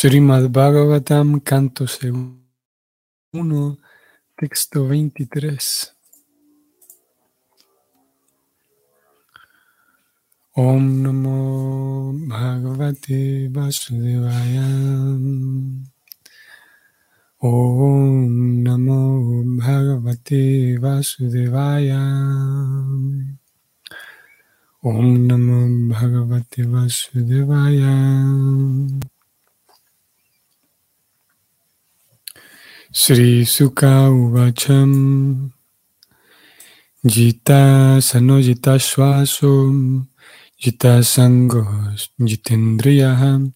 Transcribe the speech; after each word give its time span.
Srimad 0.00 0.52
Bhagavatam, 0.52 1.40
canto 1.40 1.84
segundo, 1.88 3.78
texto 4.36 4.86
23. 4.86 5.58
Om 10.54 11.02
Namo 11.02 12.12
Bhagavate 12.28 13.48
Vasudevaya. 13.50 14.68
Om 17.42 18.62
Namo 18.62 19.42
Bhagavate 19.58 20.78
Vasudevaya. 20.78 21.98
Om 24.80 25.26
Namo 25.26 25.90
Bhagavate 25.90 26.62
Vasudevaya. 26.70 29.17
Sri 32.90 33.44
Sukha 33.44 34.08
Uvacham 34.08 35.52
Jita 37.04 38.00
Sanojita 38.00 38.80
Swasum 38.80 40.08
Jita 40.58 41.04
Sangos 41.04 42.08
Jitendriyaham 42.18 43.52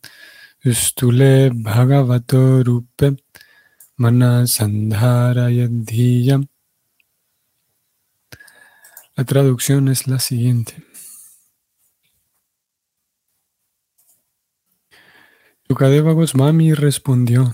Ustule 0.67 1.49
Bhagavato 1.49 2.63
Rupe 2.63 3.17
Mana 3.97 4.45
Sandhara 4.47 5.49
Yadhiyam 5.51 6.47
La 9.17 9.25
traducción 9.25 9.89
es 9.89 10.07
la 10.09 10.19
siguiente. 10.19 10.75
Sukadeva 15.67 16.13
Goswami 16.13 16.75
respondió. 16.75 17.51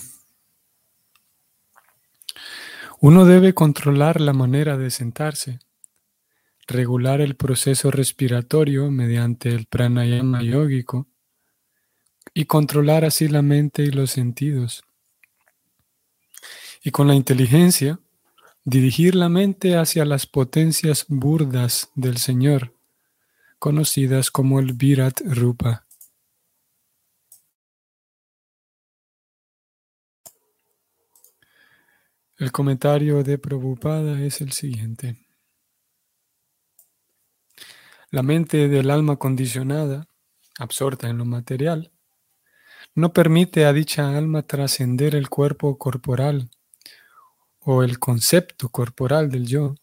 Uno 3.01 3.27
debe 3.27 3.55
controlar 3.55 4.21
la 4.21 4.33
manera 4.33 4.77
de 4.77 4.91
sentarse, 4.91 5.61
regular 6.67 7.21
el 7.21 7.37
proceso 7.37 7.93
respiratorio 7.93 8.91
mediante 8.91 9.51
el 9.51 9.67
pranayama 9.67 10.43
yógico 10.43 11.07
y 12.35 12.47
controlar 12.47 13.05
así 13.05 13.29
la 13.29 13.41
mente 13.41 13.85
y 13.85 13.93
los 13.93 14.11
sentidos. 14.11 14.83
Y 16.83 16.91
con 16.91 17.07
la 17.07 17.15
inteligencia, 17.15 18.01
dirigir 18.65 19.15
la 19.15 19.29
mente 19.29 19.77
hacia 19.77 20.05
las 20.05 20.27
potencias 20.27 21.05
burdas 21.07 21.91
del 21.95 22.17
Señor, 22.17 22.75
conocidas 23.61 24.33
como 24.33 24.59
el 24.59 24.73
Virat 24.73 25.21
Rupa. 25.25 25.88
El 32.39 32.53
comentario 32.53 33.25
de 33.25 33.37
Prabhupada 33.37 34.23
es 34.23 34.41
el 34.41 34.53
siguiente. 34.53 35.17
La 38.13 38.23
mente 38.23 38.69
del 38.69 38.93
alma 38.93 39.17
condicionada, 39.17 40.07
absorta 40.57 41.09
en 41.09 41.19
lo 41.19 41.25
material, 41.25 41.91
no 42.95 43.13
permite 43.13 43.65
a 43.65 43.73
dicha 43.73 44.17
alma 44.17 44.43
trascender 44.43 45.17
el 45.17 45.29
cuerpo 45.29 45.79
corporal 45.79 46.49
o 47.59 47.83
el 47.83 47.99
concepto 47.99 48.69
corporal 48.69 49.31
del 49.31 49.49
yo, 49.49 49.75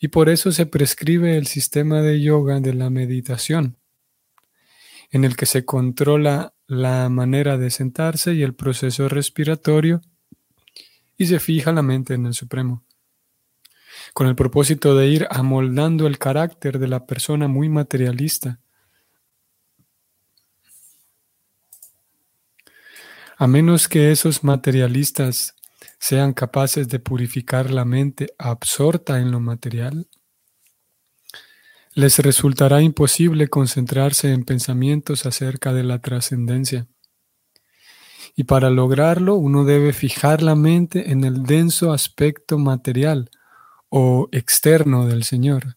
y 0.00 0.08
por 0.08 0.28
eso 0.28 0.50
se 0.50 0.66
prescribe 0.66 1.36
el 1.36 1.46
sistema 1.46 2.02
de 2.02 2.20
yoga 2.20 2.58
de 2.58 2.74
la 2.74 2.90
meditación, 2.90 3.78
en 5.12 5.24
el 5.24 5.36
que 5.36 5.46
se 5.46 5.64
controla 5.64 6.54
la 6.66 7.08
manera 7.08 7.56
de 7.56 7.70
sentarse 7.70 8.34
y 8.34 8.42
el 8.42 8.56
proceso 8.56 9.08
respiratorio 9.08 10.02
y 11.16 11.26
se 11.26 11.40
fija 11.40 11.72
la 11.72 11.82
mente 11.82 12.14
en 12.14 12.26
el 12.26 12.34
Supremo, 12.34 12.84
con 14.12 14.26
el 14.26 14.36
propósito 14.36 14.94
de 14.96 15.08
ir 15.08 15.26
amoldando 15.30 16.06
el 16.06 16.18
carácter 16.18 16.78
de 16.78 16.88
la 16.88 17.06
persona 17.06 17.48
muy 17.48 17.68
materialista. 17.68 18.60
A 23.38 23.46
menos 23.46 23.88
que 23.88 24.12
esos 24.12 24.44
materialistas 24.44 25.54
sean 25.98 26.32
capaces 26.32 26.88
de 26.88 26.98
purificar 26.98 27.70
la 27.70 27.84
mente 27.84 28.34
absorta 28.38 29.18
en 29.20 29.30
lo 29.30 29.40
material, 29.40 30.08
les 31.94 32.18
resultará 32.18 32.82
imposible 32.82 33.48
concentrarse 33.48 34.32
en 34.32 34.44
pensamientos 34.44 35.24
acerca 35.24 35.72
de 35.72 35.82
la 35.82 35.98
trascendencia. 36.00 36.86
Y 38.36 38.44
para 38.44 38.68
lograrlo 38.68 39.34
uno 39.34 39.64
debe 39.64 39.94
fijar 39.94 40.42
la 40.42 40.54
mente 40.54 41.10
en 41.10 41.24
el 41.24 41.42
denso 41.44 41.92
aspecto 41.92 42.58
material 42.58 43.30
o 43.88 44.28
externo 44.30 45.06
del 45.06 45.24
Señor. 45.24 45.76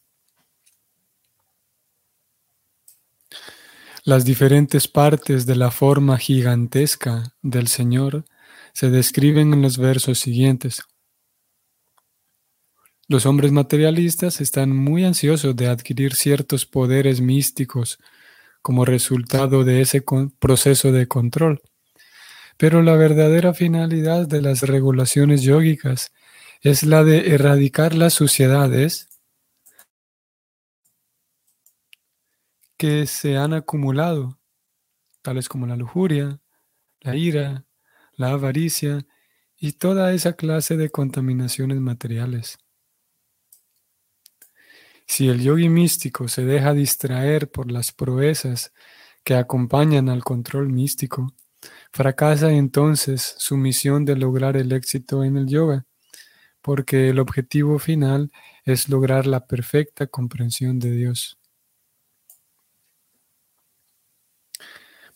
Las 4.03 4.25
diferentes 4.25 4.87
partes 4.87 5.45
de 5.45 5.55
la 5.55 5.71
forma 5.71 6.17
gigantesca 6.17 7.33
del 7.41 7.67
Señor 7.67 8.25
se 8.73 8.89
describen 8.89 9.53
en 9.53 9.61
los 9.61 9.77
versos 9.77 10.19
siguientes. 10.19 10.83
Los 13.07 13.25
hombres 13.25 13.51
materialistas 13.51 14.41
están 14.41 14.75
muy 14.75 15.03
ansiosos 15.05 15.55
de 15.55 15.67
adquirir 15.67 16.13
ciertos 16.13 16.65
poderes 16.65 17.21
místicos 17.21 17.99
como 18.61 18.85
resultado 18.85 19.63
de 19.63 19.81
ese 19.81 20.03
proceso 20.39 20.91
de 20.91 21.07
control. 21.07 21.61
Pero 22.59 22.81
la 22.81 22.97
verdadera 22.97 23.53
finalidad 23.53 24.27
de 24.27 24.41
las 24.41 24.63
regulaciones 24.63 25.43
yógicas 25.43 26.11
es 26.59 26.83
la 26.83 27.05
de 27.05 27.33
erradicar 27.33 27.93
las 27.95 28.13
suciedades 28.13 29.07
que 32.75 33.07
se 33.07 33.37
han 33.37 33.53
acumulado, 33.53 34.41
tales 35.21 35.47
como 35.47 35.67
la 35.67 35.77
lujuria, 35.77 36.41
la 36.99 37.15
ira, 37.15 37.63
la 38.17 38.31
avaricia 38.31 39.07
y 39.55 39.71
toda 39.71 40.11
esa 40.11 40.33
clase 40.33 40.75
de 40.75 40.89
contaminaciones 40.89 41.79
materiales. 41.79 42.57
Si 45.07 45.29
el 45.29 45.41
yogi 45.41 45.69
místico 45.69 46.27
se 46.27 46.43
deja 46.43 46.73
distraer 46.73 47.49
por 47.49 47.71
las 47.71 47.93
proezas 47.93 48.73
que 49.23 49.35
acompañan 49.35 50.09
al 50.09 50.25
control 50.25 50.67
místico, 50.67 51.33
Fracasa 51.91 52.51
entonces 52.51 53.35
su 53.37 53.57
misión 53.57 54.05
de 54.05 54.15
lograr 54.15 54.57
el 54.57 54.71
éxito 54.71 55.23
en 55.23 55.37
el 55.37 55.47
yoga, 55.47 55.85
porque 56.61 57.09
el 57.09 57.19
objetivo 57.19 57.79
final 57.79 58.31
es 58.65 58.89
lograr 58.89 59.25
la 59.27 59.47
perfecta 59.47 60.07
comprensión 60.07 60.79
de 60.79 60.91
Dios. 60.91 61.39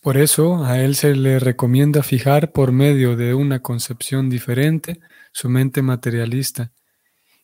Por 0.01 0.17
eso 0.17 0.65
a 0.65 0.81
él 0.81 0.95
se 0.95 1.15
le 1.15 1.39
recomienda 1.39 2.03
fijar 2.03 2.51
por 2.51 2.73
medio 2.73 3.15
de 3.15 3.33
una 3.33 3.61
concepción 3.61 4.29
diferente 4.29 4.99
su 5.31 5.47
mente 5.47 5.81
materialista 5.81 6.73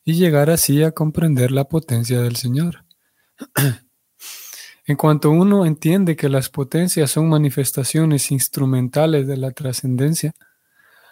y 0.04 0.16
llegar 0.16 0.50
así 0.50 0.84
a 0.84 0.92
comprender 0.92 1.52
la 1.52 1.70
potencia 1.70 2.22
del 2.22 2.36
Señor. 2.36 2.84
En 4.90 4.96
cuanto 4.96 5.30
uno 5.30 5.68
entiende 5.68 6.16
que 6.16 6.30
las 6.30 6.50
potencias 6.50 7.12
son 7.12 7.30
manifestaciones 7.30 8.32
instrumentales 8.32 9.28
de 9.28 9.38
la 9.38 9.52
trascendencia, 9.52 10.34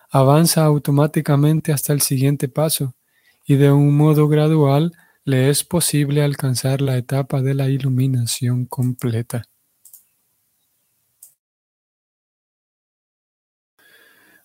avanza 0.09 0.65
automáticamente 0.65 1.71
hasta 1.71 1.93
el 1.93 2.01
siguiente 2.01 2.49
paso 2.49 2.95
y 3.45 3.53
de 3.53 3.71
un 3.71 3.95
modo 3.95 4.27
gradual 4.27 4.93
le 5.25 5.51
es 5.51 5.63
posible 5.63 6.23
alcanzar 6.23 6.81
la 6.81 6.97
etapa 6.97 7.43
de 7.43 7.53
la 7.53 7.69
iluminación 7.69 8.65
completa. 8.65 9.43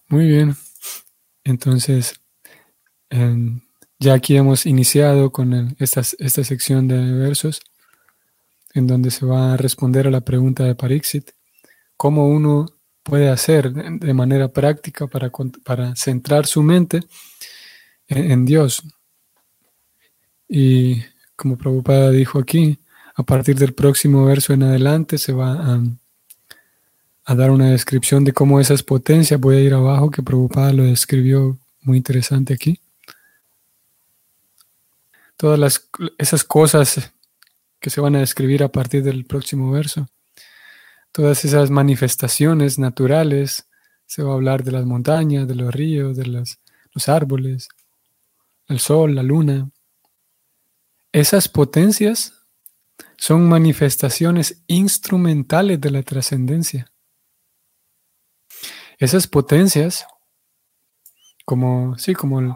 Muy 0.09 0.27
bien, 0.27 0.57
entonces 1.43 2.21
em, 3.09 3.63
ya 3.99 4.13
aquí 4.13 4.37
hemos 4.37 4.67
iniciado 4.67 5.33
con 5.33 5.75
esta 5.79 6.03
sección 6.45 6.87
de 6.87 7.13
versos 7.15 7.63
en 8.75 8.87
donde 8.87 9.11
se 9.11 9.27
va 9.27 9.55
a 9.55 9.57
responder 9.57 10.07
a 10.07 10.11
la 10.11 10.23
pregunta 10.23 10.65
de 10.65 10.75
Parixit, 10.75 11.31
cómo 11.97 12.29
uno 12.29 12.67
puede 13.03 13.29
hacer 13.29 13.73
de 13.73 14.15
manera 14.15 14.49
práctica 14.49 15.07
para, 15.07 15.31
para 15.65 15.95
centrar 15.97 16.47
su 16.47 16.63
mente 16.63 17.01
en, 18.09 18.45
Dios. 18.45 18.83
Y 20.49 21.03
como 21.37 21.57
Prabhupada 21.57 22.11
dijo 22.11 22.39
aquí, 22.39 22.79
a 23.15 23.23
partir 23.23 23.57
del 23.59 23.75
próximo 23.75 24.25
verso 24.25 24.53
en 24.53 24.63
adelante 24.63 25.19
se 25.19 25.33
va 25.33 25.81
a, 27.25 27.35
dar 27.35 27.51
una 27.51 27.71
descripción 27.71 28.25
de 28.25 28.33
cómo 28.33 28.61
esas 28.61 28.83
potencias, 28.83 29.41
voy 29.41 29.57
a 29.57 29.61
ir 29.61 29.75
abajo, 29.75 30.11
que 30.11 30.23
Prabhupada 30.23 30.73
lo 30.73 30.85
describió 30.85 31.59
muy 31.81 31.97
interesante 31.97 32.55
aquí. 32.55 32.81
Todas 35.37 35.59
las, 35.59 35.89
esas 36.19 36.45
cosas 36.45 37.13
que 37.83 37.91
se 37.91 38.01
van 38.01 38.15
a 38.15 38.21
describir 38.21 38.63
a 38.63 38.71
partir 38.71 39.03
del 39.03 39.27
próximo 39.27 39.71
verso. 39.73 40.09
Todas 41.11 41.45
esas 41.45 41.71
manifestaciones 41.71 42.79
naturales 42.79 43.69
se 44.07 44.23
va 44.23 44.31
a 44.31 44.35
hablar 44.35 44.63
de 44.63 44.71
las 44.71 44.87
montañas, 44.87 45.49
de 45.49 45.57
los 45.57 45.75
ríos, 45.75 46.17
de 46.17 46.27
los, 46.27 46.61
los 46.93 47.09
árboles, 47.09 47.69
el 48.69 48.79
sol, 48.79 49.17
la 49.17 49.23
luna. 49.25 49.69
Esas 51.11 51.49
potencias 51.49 52.33
son 53.19 53.49
manifestaciones 53.49 54.63
instrumentales 54.69 55.81
de 55.81 55.91
la 55.91 56.03
trascendencia. 56.03 56.93
Esas 58.99 59.27
potencias, 59.27 60.07
como, 61.45 61.99
sí, 61.99 62.15
como 62.15 62.41
el, 62.41 62.53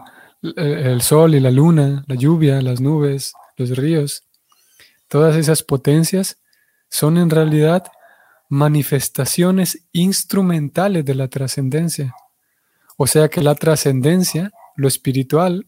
el, 0.55 1.01
sol 1.01 1.35
y 1.35 1.41
la 1.41 1.51
luna, 1.51 2.05
la 2.07 2.15
lluvia, 2.15 2.61
las 2.61 2.79
nubes, 2.79 3.33
los 3.57 3.75
ríos, 3.75 4.26
todas 5.07 5.35
esas 5.35 5.63
potencias 5.63 6.37
son 6.89 7.17
en 7.17 7.29
realidad 7.29 7.83
manifestaciones 8.49 9.85
instrumentales 9.91 11.05
de 11.05 11.15
la 11.15 11.27
trascendencia. 11.27 12.13
O 12.97 13.07
sea 13.07 13.29
que 13.29 13.41
la 13.41 13.55
trascendencia, 13.55 14.51
lo 14.75 14.87
espiritual, 14.87 15.67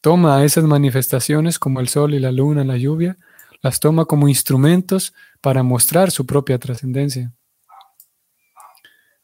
toma 0.00 0.44
esas 0.44 0.64
manifestaciones 0.64 1.58
como 1.58 1.80
el 1.80 1.88
sol 1.88 2.14
y 2.14 2.18
la 2.18 2.32
luna, 2.32 2.64
la 2.64 2.76
lluvia, 2.76 3.16
las 3.62 3.80
toma 3.80 4.04
como 4.04 4.28
instrumentos 4.28 5.12
para 5.40 5.62
mostrar 5.62 6.10
su 6.10 6.26
propia 6.26 6.58
trascendencia. 6.58 7.32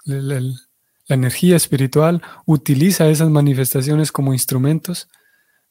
La, 0.05 0.41
energía 1.09 1.55
espiritual 1.55 2.21
utiliza 2.47 3.09
esas 3.09 3.31
manifestaciones 3.31 4.11
como 4.11 4.33
instrumentos 4.33 5.09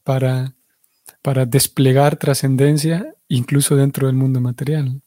para, 0.04 0.56
para 1.22 1.46
desplegar 1.46 2.18
trascendencia 2.18 3.16
incluso 3.28 3.76
dentro 3.76 4.08
del 4.08 4.16
mundo 4.16 4.40
material. 4.40 5.02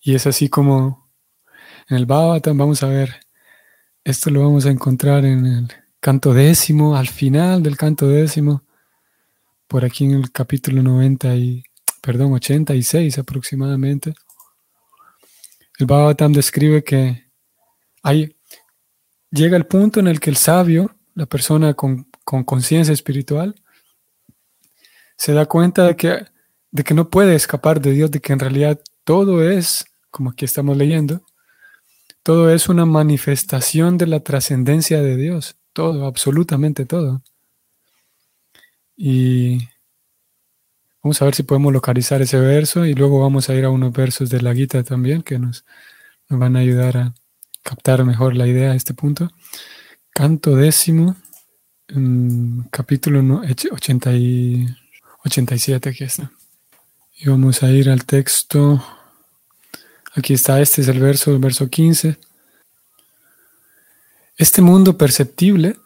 Y 0.00 0.14
es 0.14 0.26
así 0.26 0.48
como 0.48 1.10
en 1.88 1.96
el 1.96 2.06
Bhagavatam 2.06 2.56
vamos 2.56 2.82
a 2.82 2.88
ver, 2.88 3.26
esto 4.04 4.30
lo 4.30 4.42
vamos 4.42 4.66
a 4.66 4.70
encontrar 4.70 5.24
en 5.24 5.46
el 5.46 5.72
canto 6.00 6.34
décimo, 6.34 6.96
al 6.96 7.08
final 7.08 7.62
del 7.62 7.76
canto 7.76 8.08
décimo, 8.08 8.64
por 9.66 9.84
aquí 9.84 10.04
en 10.04 10.12
el 10.12 10.30
capítulo 10.30 10.82
90 10.82 11.36
y, 11.36 11.64
perdón, 12.02 12.34
86 12.34 13.18
aproximadamente. 13.18 14.14
El 15.78 15.86
Bhagavatam 15.86 16.32
describe 16.32 16.84
que 16.84 17.24
hay, 18.02 18.36
llega 19.30 19.56
el 19.56 19.66
punto 19.66 20.00
en 20.00 20.08
el 20.08 20.20
que 20.20 20.30
el 20.30 20.36
sabio, 20.36 20.94
la 21.14 21.26
persona 21.26 21.72
con 21.72 22.06
conciencia 22.44 22.92
espiritual, 22.92 23.54
se 25.24 25.32
da 25.32 25.46
cuenta 25.46 25.86
de 25.86 25.96
que, 25.96 26.26
de 26.70 26.84
que 26.84 26.92
no 26.92 27.08
puede 27.08 27.34
escapar 27.34 27.80
de 27.80 27.92
Dios, 27.92 28.10
de 28.10 28.20
que 28.20 28.34
en 28.34 28.40
realidad 28.40 28.78
todo 29.04 29.42
es 29.42 29.86
como 30.10 30.28
aquí 30.28 30.44
estamos 30.44 30.76
leyendo, 30.76 31.22
todo 32.22 32.50
es 32.50 32.68
una 32.68 32.84
manifestación 32.84 33.96
de 33.96 34.06
la 34.06 34.20
trascendencia 34.20 35.00
de 35.00 35.16
Dios, 35.16 35.56
todo, 35.72 36.04
absolutamente 36.04 36.84
todo. 36.84 37.22
Y 38.98 39.66
vamos 41.02 41.22
a 41.22 41.24
ver 41.24 41.34
si 41.34 41.42
podemos 41.42 41.72
localizar 41.72 42.20
ese 42.20 42.38
verso 42.38 42.84
y 42.84 42.92
luego 42.92 43.18
vamos 43.18 43.48
a 43.48 43.54
ir 43.54 43.64
a 43.64 43.70
unos 43.70 43.94
versos 43.94 44.28
de 44.28 44.42
la 44.42 44.54
Gita 44.54 44.84
también 44.84 45.22
que 45.22 45.38
nos, 45.38 45.64
van 46.28 46.54
a 46.54 46.58
ayudar 46.58 46.98
a 46.98 47.14
captar 47.62 48.04
mejor 48.04 48.36
la 48.36 48.46
idea 48.46 48.72
de 48.72 48.76
este 48.76 48.92
punto. 48.92 49.30
Canto 50.10 50.54
décimo, 50.54 51.16
capítulo 52.70 53.40
80 53.40 54.12
y 54.16 54.83
87, 55.24 55.88
aquí 55.88 56.04
está. 56.04 56.32
Y 57.16 57.28
vamos 57.28 57.62
a 57.62 57.70
ir 57.70 57.90
al 57.90 58.04
texto 58.04 58.82
Aquí 60.16 60.34
está, 60.34 60.60
este 60.60 60.80
es 60.80 60.88
el 60.88 61.00
verso, 61.00 61.32
el 61.32 61.40
verso 61.40 61.68
15. 61.68 62.18
Este 64.36 64.62
mundo 64.62 64.96
perceptible 64.96 65.76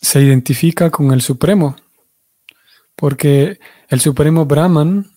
se 0.00 0.20
identifica 0.20 0.90
con 0.90 1.12
el 1.12 1.22
Supremo, 1.22 1.76
porque 2.96 3.60
el 3.88 4.00
Supremo 4.00 4.44
Brahman 4.44 5.12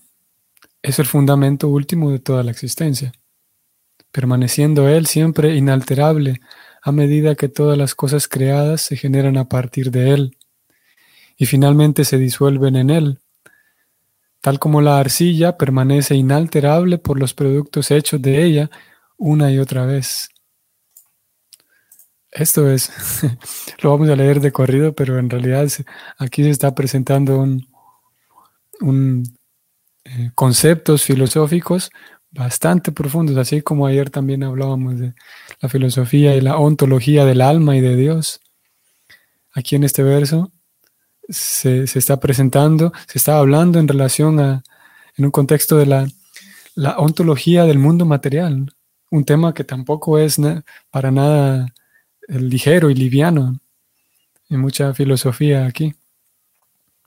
es 0.83 0.99
el 0.99 1.07
fundamento 1.07 1.67
último 1.67 2.11
de 2.11 2.19
toda 2.19 2.43
la 2.43 2.51
existencia, 2.51 3.11
permaneciendo 4.11 4.87
él 4.87 5.07
siempre 5.07 5.55
inalterable 5.55 6.39
a 6.83 6.91
medida 6.91 7.33
que 7.33 7.49
todas 7.49 7.77
las 7.77 7.95
cosas 7.95 8.27
creadas 8.27 8.81
se 8.81 8.97
generan 8.97 9.37
a 9.37 9.49
partir 9.49 9.89
de 9.89 10.11
él 10.11 10.37
y 11.37 11.47
finalmente 11.47 12.05
se 12.05 12.19
disuelven 12.19 12.75
en 12.75 12.91
él, 12.91 13.19
tal 14.43 14.59
como 14.59 14.81
la 14.81 14.99
arcilla 14.99 15.57
permanece 15.57 16.15
inalterable 16.15 16.97
por 16.97 17.17
los 17.17 17.33
productos 17.33 17.91
hechos 17.91 18.21
de 18.21 18.43
ella 18.43 18.69
una 19.17 19.49
y 19.49 19.57
otra 19.57 19.85
vez. 19.85 20.27
Esto 22.29 22.69
es, 22.69 22.91
lo 23.81 23.91
vamos 23.91 24.09
a 24.09 24.17
leer 24.17 24.41
de 24.41 24.51
corrido, 24.51 24.93
pero 24.93 25.17
en 25.17 25.29
realidad 25.29 25.69
aquí 26.17 26.43
se 26.43 26.49
está 26.49 26.75
presentando 26.75 27.39
un, 28.81 29.23
eh, 30.03 30.31
conceptos 30.35 31.03
filosóficos 31.03 31.89
bastante 32.29 32.91
profundos, 32.91 33.37
así 33.37 33.61
como 33.61 33.87
ayer 33.87 34.09
también 34.09 34.43
hablábamos 34.43 34.99
de 34.99 35.13
la 35.61 35.69
filosofía 35.69 36.35
y 36.35 36.41
la 36.41 36.57
ontología 36.57 37.23
del 37.23 37.39
alma 37.39 37.77
y 37.77 37.81
de 37.81 37.95
Dios. 37.95 38.41
Aquí 39.53 39.77
en 39.77 39.85
este 39.85 40.03
verso 40.03 40.51
se, 41.29 41.83
está 41.83 42.19
presentando, 42.19 42.93
se 43.07 43.17
está 43.17 43.37
hablando 43.37 43.79
en 43.79 43.87
relación 43.87 44.39
a, 44.39 44.63
en 45.15 45.25
un 45.25 45.31
contexto 45.31 45.77
de 45.77 45.85
la, 45.85 46.07
la 46.75 46.97
ontología 46.97 47.65
del 47.65 47.79
mundo 47.79 48.05
material, 48.05 48.73
un 49.09 49.25
tema 49.25 49.53
que 49.53 49.63
tampoco 49.63 50.17
es 50.17 50.37
para 50.89 51.11
nada 51.11 51.67
eh, 52.27 52.39
ligero 52.39 52.89
y 52.89 52.95
liviano. 52.95 53.59
Hay 54.49 54.57
mucha 54.57 54.93
filosofía 54.93 55.65
aquí. 55.65 55.93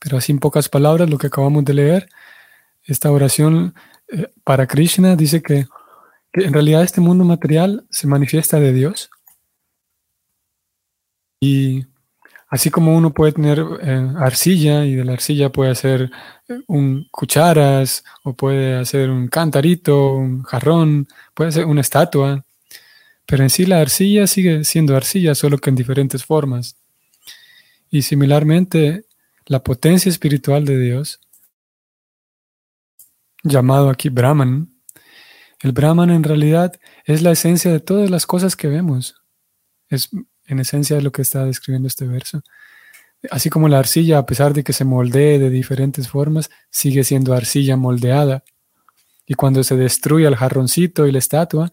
Pero 0.00 0.18
así 0.18 0.32
en 0.32 0.38
pocas 0.38 0.68
palabras, 0.68 1.10
lo 1.10 1.18
que 1.18 1.26
acabamos 1.26 1.64
de 1.64 1.74
leer, 1.74 2.08
esta 2.84 3.10
oración 3.10 3.74
eh, 4.08 4.30
para 4.44 4.66
Krishna 4.66 5.16
dice 5.16 5.42
que, 5.42 5.66
que, 6.32 6.44
en 6.44 6.52
realidad 6.52 6.82
este 6.84 7.00
mundo 7.00 7.24
material 7.24 7.86
se 7.90 8.06
manifiesta 8.06 8.60
de 8.60 8.72
Dios. 8.72 9.10
Y 11.40 11.86
Así 12.56 12.70
como 12.70 12.96
uno 12.96 13.12
puede 13.12 13.32
tener 13.32 13.62
eh, 13.82 14.12
arcilla 14.16 14.86
y 14.86 14.94
de 14.94 15.04
la 15.04 15.12
arcilla 15.12 15.52
puede 15.52 15.72
hacer 15.72 16.10
eh, 16.48 16.54
un 16.68 17.06
cucharas 17.10 18.02
o 18.22 18.32
puede 18.32 18.78
hacer 18.78 19.10
un 19.10 19.28
cantarito, 19.28 20.14
un 20.14 20.42
jarrón, 20.42 21.06
puede 21.34 21.50
hacer 21.50 21.66
una 21.66 21.82
estatua, 21.82 22.46
pero 23.26 23.42
en 23.42 23.50
sí 23.50 23.66
la 23.66 23.82
arcilla 23.82 24.26
sigue 24.26 24.64
siendo 24.64 24.96
arcilla, 24.96 25.34
solo 25.34 25.58
que 25.58 25.68
en 25.68 25.76
diferentes 25.76 26.24
formas. 26.24 26.76
Y 27.90 28.00
similarmente, 28.00 29.04
la 29.44 29.62
potencia 29.62 30.08
espiritual 30.08 30.64
de 30.64 30.80
Dios, 30.80 31.20
llamado 33.42 33.90
aquí 33.90 34.08
Brahman, 34.08 34.72
el 35.60 35.72
Brahman 35.72 36.08
en 36.08 36.22
realidad 36.22 36.72
es 37.04 37.20
la 37.20 37.32
esencia 37.32 37.70
de 37.70 37.80
todas 37.80 38.08
las 38.08 38.24
cosas 38.24 38.56
que 38.56 38.68
vemos. 38.68 39.14
Es 39.90 40.08
en 40.46 40.60
esencia 40.60 40.96
es 40.96 41.04
lo 41.04 41.12
que 41.12 41.22
está 41.22 41.44
describiendo 41.44 41.88
este 41.88 42.06
verso. 42.06 42.42
Así 43.30 43.50
como 43.50 43.68
la 43.68 43.78
arcilla, 43.78 44.18
a 44.18 44.26
pesar 44.26 44.52
de 44.52 44.62
que 44.62 44.72
se 44.72 44.84
moldee 44.84 45.38
de 45.38 45.50
diferentes 45.50 46.08
formas, 46.08 46.50
sigue 46.70 47.04
siendo 47.04 47.34
arcilla 47.34 47.76
moldeada. 47.76 48.44
Y 49.26 49.34
cuando 49.34 49.64
se 49.64 49.76
destruye 49.76 50.26
el 50.26 50.36
jarroncito 50.36 51.06
y 51.06 51.12
la 51.12 51.18
estatua, 51.18 51.72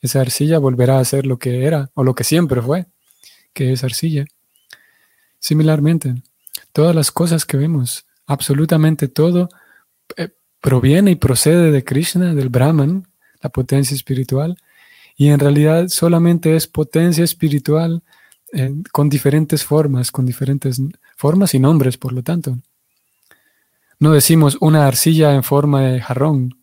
esa 0.00 0.20
arcilla 0.20 0.58
volverá 0.58 0.98
a 0.98 1.04
ser 1.04 1.26
lo 1.26 1.38
que 1.38 1.64
era 1.64 1.90
o 1.94 2.04
lo 2.04 2.14
que 2.14 2.24
siempre 2.24 2.60
fue, 2.60 2.86
que 3.52 3.72
es 3.72 3.84
arcilla. 3.84 4.26
Similarmente, 5.38 6.22
todas 6.72 6.94
las 6.94 7.10
cosas 7.10 7.46
que 7.46 7.56
vemos, 7.56 8.06
absolutamente 8.26 9.08
todo, 9.08 9.48
eh, 10.16 10.28
proviene 10.60 11.12
y 11.12 11.16
procede 11.16 11.70
de 11.70 11.84
Krishna, 11.84 12.34
del 12.34 12.50
Brahman, 12.50 13.08
la 13.40 13.50
potencia 13.50 13.94
espiritual, 13.94 14.56
y 15.16 15.28
en 15.28 15.38
realidad 15.38 15.88
solamente 15.88 16.56
es 16.56 16.66
potencia 16.66 17.24
espiritual 17.24 18.02
eh, 18.52 18.74
con 18.92 19.08
diferentes 19.08 19.64
formas, 19.64 20.10
con 20.10 20.26
diferentes 20.26 20.80
formas 21.16 21.54
y 21.54 21.58
nombres, 21.58 21.96
por 21.96 22.12
lo 22.12 22.22
tanto. 22.22 22.58
No 23.98 24.12
decimos 24.12 24.56
una 24.60 24.86
arcilla 24.86 25.34
en 25.34 25.42
forma 25.42 25.82
de 25.82 26.00
jarrón, 26.00 26.56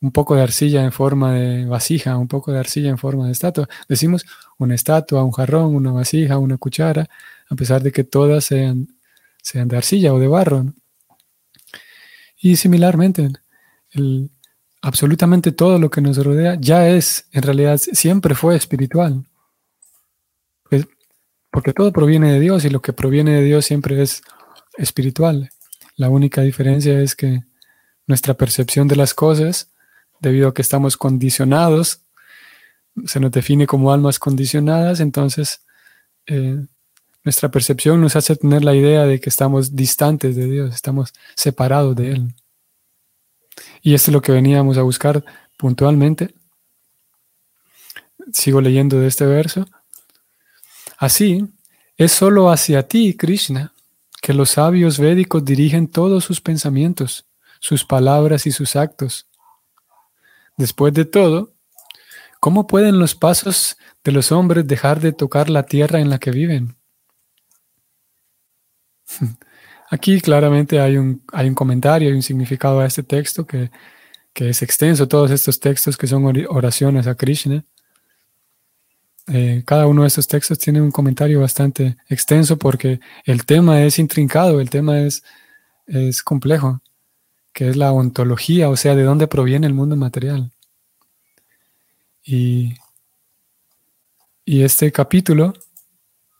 un 0.00 0.12
poco 0.12 0.34
de 0.34 0.42
arcilla 0.42 0.82
en 0.84 0.92
forma 0.92 1.34
de 1.34 1.66
vasija, 1.66 2.16
un 2.16 2.28
poco 2.28 2.52
de 2.52 2.58
arcilla 2.58 2.88
en 2.88 2.98
forma 2.98 3.26
de 3.26 3.32
estatua. 3.32 3.68
Decimos 3.88 4.24
una 4.56 4.74
estatua, 4.74 5.24
un 5.24 5.32
jarrón, 5.32 5.74
una 5.74 5.92
vasija, 5.92 6.38
una 6.38 6.56
cuchara, 6.56 7.08
a 7.48 7.54
pesar 7.54 7.82
de 7.82 7.92
que 7.92 8.04
todas 8.04 8.44
sean, 8.44 8.88
sean 9.42 9.68
de 9.68 9.76
arcilla 9.76 10.14
o 10.14 10.18
de 10.18 10.28
barro. 10.28 10.72
Y 12.40 12.56
similarmente, 12.56 13.30
absolutamente 14.80 15.52
todo 15.52 15.78
lo 15.78 15.90
que 15.90 16.00
nos 16.00 16.16
rodea 16.24 16.56
ya 16.58 16.88
es, 16.88 17.26
en 17.32 17.42
realidad, 17.42 17.78
siempre 17.78 18.34
fue 18.34 18.56
espiritual. 18.56 19.26
Porque 21.50 21.72
todo 21.72 21.92
proviene 21.92 22.32
de 22.32 22.40
Dios 22.40 22.64
y 22.64 22.70
lo 22.70 22.80
que 22.80 22.92
proviene 22.92 23.32
de 23.32 23.42
Dios 23.42 23.64
siempre 23.64 24.00
es 24.02 24.22
espiritual. 24.78 25.50
La 25.96 26.08
única 26.08 26.42
diferencia 26.42 27.00
es 27.00 27.16
que 27.16 27.42
nuestra 28.06 28.34
percepción 28.34 28.88
de 28.88 28.96
las 28.96 29.14
cosas, 29.14 29.70
debido 30.20 30.48
a 30.48 30.54
que 30.54 30.62
estamos 30.62 30.96
condicionados 30.96 32.02
se 33.06 33.20
nos 33.20 33.30
define 33.30 33.66
como 33.66 33.92
almas 33.92 34.18
condicionadas, 34.18 35.00
entonces 35.00 35.62
eh, 36.26 36.66
nuestra 37.24 37.50
percepción 37.50 38.00
nos 38.00 38.16
hace 38.16 38.36
tener 38.36 38.64
la 38.64 38.74
idea 38.74 39.06
de 39.06 39.20
que 39.20 39.28
estamos 39.28 39.76
distantes 39.76 40.36
de 40.36 40.46
Dios, 40.46 40.74
estamos 40.74 41.12
separados 41.34 41.96
de 41.96 42.12
Él. 42.12 42.34
Y 43.82 43.94
esto 43.94 44.10
es 44.10 44.14
lo 44.14 44.22
que 44.22 44.32
veníamos 44.32 44.78
a 44.78 44.82
buscar 44.82 45.24
puntualmente. 45.56 46.34
Sigo 48.32 48.60
leyendo 48.60 48.98
de 49.00 49.08
este 49.08 49.26
verso. 49.26 49.66
Así, 51.00 51.48
es 51.96 52.12
solo 52.12 52.50
hacia 52.50 52.86
ti, 52.86 53.16
Krishna, 53.16 53.72
que 54.20 54.34
los 54.34 54.50
sabios 54.50 54.98
védicos 54.98 55.42
dirigen 55.42 55.88
todos 55.88 56.24
sus 56.24 56.42
pensamientos, 56.42 57.24
sus 57.58 57.86
palabras 57.86 58.46
y 58.46 58.52
sus 58.52 58.76
actos. 58.76 59.26
Después 60.58 60.92
de 60.92 61.06
todo, 61.06 61.54
¿cómo 62.38 62.66
pueden 62.66 62.98
los 62.98 63.14
pasos 63.14 63.78
de 64.04 64.12
los 64.12 64.30
hombres 64.30 64.66
dejar 64.66 65.00
de 65.00 65.12
tocar 65.12 65.48
la 65.48 65.62
tierra 65.62 66.00
en 66.00 66.10
la 66.10 66.18
que 66.18 66.32
viven? 66.32 66.76
Aquí 69.90 70.20
claramente 70.20 70.80
hay 70.80 70.98
un, 70.98 71.24
hay 71.32 71.48
un 71.48 71.54
comentario, 71.54 72.10
hay 72.10 72.14
un 72.14 72.22
significado 72.22 72.80
a 72.80 72.86
este 72.86 73.04
texto 73.04 73.46
que, 73.46 73.70
es 74.34 74.60
extenso, 74.60 75.08
todos 75.08 75.30
estos 75.30 75.60
textos 75.60 75.96
que 75.96 76.06
son 76.06 76.26
oraciones 76.50 77.06
a 77.06 77.14
Krishna. 77.14 77.64
Eh, 79.32 79.62
cada 79.64 79.86
uno 79.86 80.02
de 80.02 80.08
estos 80.08 80.26
textos 80.26 80.58
tiene 80.58 80.82
un 80.82 80.90
comentario 80.90 81.40
bastante 81.40 81.96
extenso 82.08 82.58
porque 82.58 82.98
el 83.24 83.46
tema 83.46 83.82
es 83.82 84.00
intrincado, 84.00 84.60
el 84.60 84.70
tema 84.70 85.00
es, 85.00 85.22
es 85.86 86.22
complejo, 86.24 86.80
que 87.52 87.68
es 87.68 87.76
la 87.76 87.92
ontología, 87.92 88.68
o 88.68 88.76
sea, 88.76 88.96
de 88.96 89.04
dónde 89.04 89.28
proviene 89.28 89.68
el 89.68 89.74
mundo 89.74 89.94
material. 89.94 90.50
Y, 92.24 92.74
y 94.44 94.62
este 94.62 94.90
capítulo 94.90 95.54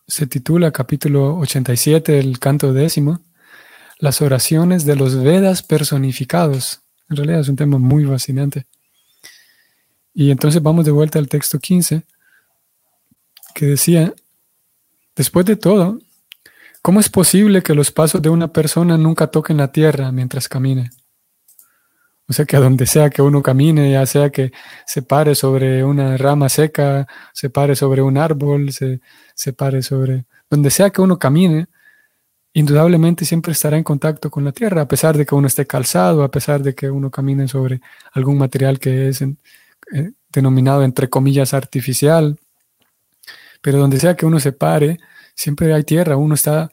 se 0.08 0.26
titula 0.26 0.72
capítulo 0.72 1.36
87 1.38 2.12
del 2.12 2.40
canto 2.40 2.72
décimo, 2.72 3.20
las 4.00 4.20
oraciones 4.20 4.84
de 4.84 4.96
los 4.96 5.22
Vedas 5.22 5.62
personificados. 5.62 6.80
En 7.08 7.16
realidad 7.16 7.40
es 7.40 7.48
un 7.48 7.56
tema 7.56 7.78
muy 7.78 8.04
fascinante. 8.04 8.66
Y 10.12 10.32
entonces 10.32 10.60
vamos 10.60 10.84
de 10.84 10.90
vuelta 10.90 11.20
al 11.20 11.28
texto 11.28 11.60
15, 11.60 12.02
que 13.54 13.66
decía, 13.66 14.14
después 15.16 15.46
de 15.46 15.56
todo, 15.56 15.98
¿cómo 16.82 17.00
es 17.00 17.08
posible 17.08 17.62
que 17.62 17.74
los 17.74 17.90
pasos 17.90 18.22
de 18.22 18.28
una 18.28 18.52
persona 18.52 18.96
nunca 18.96 19.28
toquen 19.28 19.58
la 19.58 19.72
tierra 19.72 20.12
mientras 20.12 20.48
camine? 20.48 20.90
O 22.28 22.32
sea 22.32 22.44
que 22.44 22.56
a 22.56 22.60
donde 22.60 22.86
sea 22.86 23.10
que 23.10 23.22
uno 23.22 23.42
camine, 23.42 23.90
ya 23.90 24.06
sea 24.06 24.30
que 24.30 24.52
se 24.86 25.02
pare 25.02 25.34
sobre 25.34 25.82
una 25.82 26.16
rama 26.16 26.48
seca, 26.48 27.08
se 27.32 27.50
pare 27.50 27.74
sobre 27.74 28.02
un 28.02 28.16
árbol, 28.16 28.72
se, 28.72 29.00
se 29.34 29.52
pare 29.52 29.82
sobre... 29.82 30.26
Donde 30.48 30.70
sea 30.70 30.90
que 30.90 31.00
uno 31.00 31.18
camine, 31.18 31.66
indudablemente 32.52 33.24
siempre 33.24 33.52
estará 33.52 33.76
en 33.76 33.82
contacto 33.84 34.30
con 34.30 34.44
la 34.44 34.52
tierra, 34.52 34.82
a 34.82 34.88
pesar 34.88 35.16
de 35.16 35.26
que 35.26 35.34
uno 35.34 35.48
esté 35.48 35.66
calzado, 35.66 36.22
a 36.22 36.30
pesar 36.30 36.62
de 36.62 36.74
que 36.74 36.88
uno 36.88 37.10
camine 37.10 37.48
sobre 37.48 37.80
algún 38.12 38.38
material 38.38 38.78
que 38.78 39.08
es 39.08 39.22
eh, 39.22 40.12
denominado 40.28 40.82
entre 40.84 41.08
comillas 41.08 41.52
artificial. 41.52 42.38
Pero 43.60 43.78
donde 43.78 44.00
sea 44.00 44.16
que 44.16 44.26
uno 44.26 44.40
se 44.40 44.52
pare, 44.52 44.98
siempre 45.34 45.72
hay 45.72 45.84
tierra, 45.84 46.16
uno 46.16 46.34
está 46.34 46.70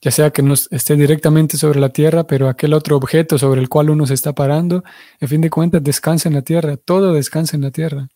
ya 0.00 0.10
sea 0.12 0.30
que 0.30 0.42
no 0.42 0.54
esté 0.54 0.96
directamente 0.96 1.56
sobre 1.56 1.80
la 1.80 1.88
tierra, 1.88 2.24
pero 2.24 2.48
aquel 2.48 2.72
otro 2.72 2.96
objeto 2.96 3.36
sobre 3.36 3.60
el 3.60 3.68
cual 3.68 3.90
uno 3.90 4.06
se 4.06 4.14
está 4.14 4.32
parando, 4.32 4.84
en 5.20 5.28
fin 5.28 5.40
de 5.40 5.50
cuentas 5.50 5.82
descansa 5.82 6.28
en 6.28 6.36
la 6.36 6.42
tierra, 6.42 6.76
todo 6.76 7.12
descansa 7.12 7.56
en 7.56 7.62
la 7.62 7.72
tierra. 7.72 8.08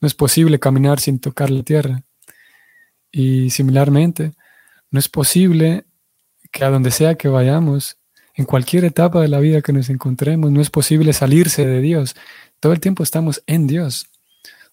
No 0.00 0.08
es 0.08 0.14
posible 0.14 0.58
caminar 0.58 0.98
sin 0.98 1.20
tocar 1.20 1.50
la 1.50 1.62
tierra. 1.62 2.02
Y 3.12 3.50
similarmente, 3.50 4.32
no 4.90 4.98
es 4.98 5.08
posible 5.08 5.84
que 6.50 6.64
a 6.64 6.70
donde 6.70 6.90
sea 6.90 7.14
que 7.14 7.28
vayamos, 7.28 7.98
en 8.34 8.46
cualquier 8.46 8.84
etapa 8.84 9.20
de 9.20 9.28
la 9.28 9.38
vida 9.38 9.62
que 9.62 9.72
nos 9.72 9.88
encontremos, 9.88 10.50
no 10.50 10.60
es 10.60 10.70
posible 10.70 11.12
salirse 11.12 11.66
de 11.66 11.80
Dios. 11.80 12.16
Todo 12.58 12.72
el 12.72 12.80
tiempo 12.80 13.02
estamos 13.02 13.42
en 13.46 13.66
Dios. 13.66 14.11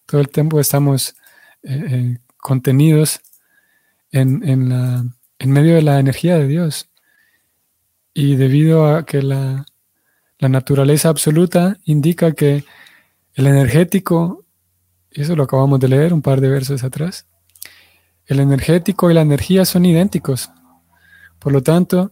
Todo 0.10 0.22
el 0.22 0.30
tiempo 0.30 0.60
estamos 0.60 1.16
eh, 1.63 1.86
eh, 1.89 2.18
contenidos 2.38 3.20
en 4.12 4.70
la 4.70 5.06
en 5.39 5.51
medio 5.51 5.75
de 5.75 5.82
la 5.82 6.00
energía 6.00 6.38
de 6.38 6.48
Dios. 6.48 6.89
Y 8.13 8.36
debido 8.36 8.94
a 8.94 9.06
que 9.06 9.24
la, 9.24 9.66
naturaleza 10.39 11.10
absoluta 11.10 11.78
indica 11.86 12.34
que 12.34 12.63
el 13.34 13.48
energético, 13.48 14.46
y 15.12 15.22
eso 15.22 15.36
lo 15.36 15.44
acabamos 15.44 15.80
de 15.80 15.89
leer 15.89 16.13
un 16.13 16.22
par 16.22 16.39
de 16.39 16.50
versos 16.50 16.84
atrás, 16.84 17.25
el 18.25 18.39
energético 18.39 19.10
y 19.10 19.13
la 19.13 19.22
energía 19.22 19.66
son 19.66 19.86
idénticos. 19.86 20.50
Por 21.39 21.51
lo 21.51 21.62
tanto, 21.62 22.12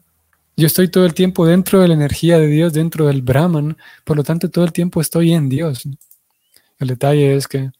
yo 0.56 0.68
estoy 0.68 0.90
todo 0.90 1.06
el 1.06 1.14
tiempo 1.14 1.46
dentro 1.46 1.80
de 1.80 1.88
la 1.90 1.94
energía 1.94 2.40
de 2.40 2.48
Dios, 2.48 2.74
dentro 2.74 3.08
del 3.08 3.22
Brahman, 3.22 3.78
por 4.04 4.18
lo 4.18 4.24
tanto 4.24 4.50
todo 4.50 4.66
el 4.66 4.74
tiempo 4.74 5.00
estoy 5.00 5.34
en 5.34 5.48
Dios. 5.50 5.88
El 6.80 6.88
detalle 6.88 7.36
es 7.36 7.48
que 7.48 7.72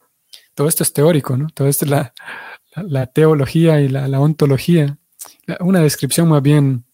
todo 0.58 0.68
esto 0.68 0.82
es 0.82 0.92
teórico, 0.92 1.36
¿no? 1.36 1.46
Todo 1.54 1.68
esto 1.68 1.84
es 1.84 1.90
la, 1.90 3.06
teología 3.06 3.80
y 3.80 3.88
la 3.88 4.20
ontología 4.20 4.98
una 5.60 5.80
descripción 5.80 6.28
más 6.28 6.42
bien, 6.42 6.84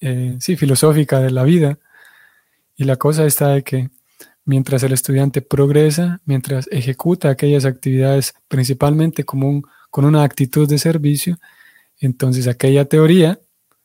eh, 0.00 0.36
sí, 0.40 0.56
filosófica 0.56 1.20
de 1.20 1.30
la 1.30 1.44
vida. 1.44 1.78
Y 2.76 2.84
la 2.84 2.96
cosa 2.96 3.24
está 3.24 3.50
de 3.50 3.62
que 3.62 3.90
mientras 4.44 4.82
el 4.82 4.92
estudiante 4.92 5.42
progresa, 5.42 6.20
mientras 6.24 6.68
ejecuta 6.70 7.30
aquellas 7.30 7.64
actividades 7.64 8.34
principalmente 8.48 9.24
con 9.24 9.64
una 9.92 10.24
actitud 10.24 10.68
de 10.68 10.78
servicio, 10.78 11.38
entonces 11.98 12.48
aquella 12.48 12.84
teoría 12.86 13.38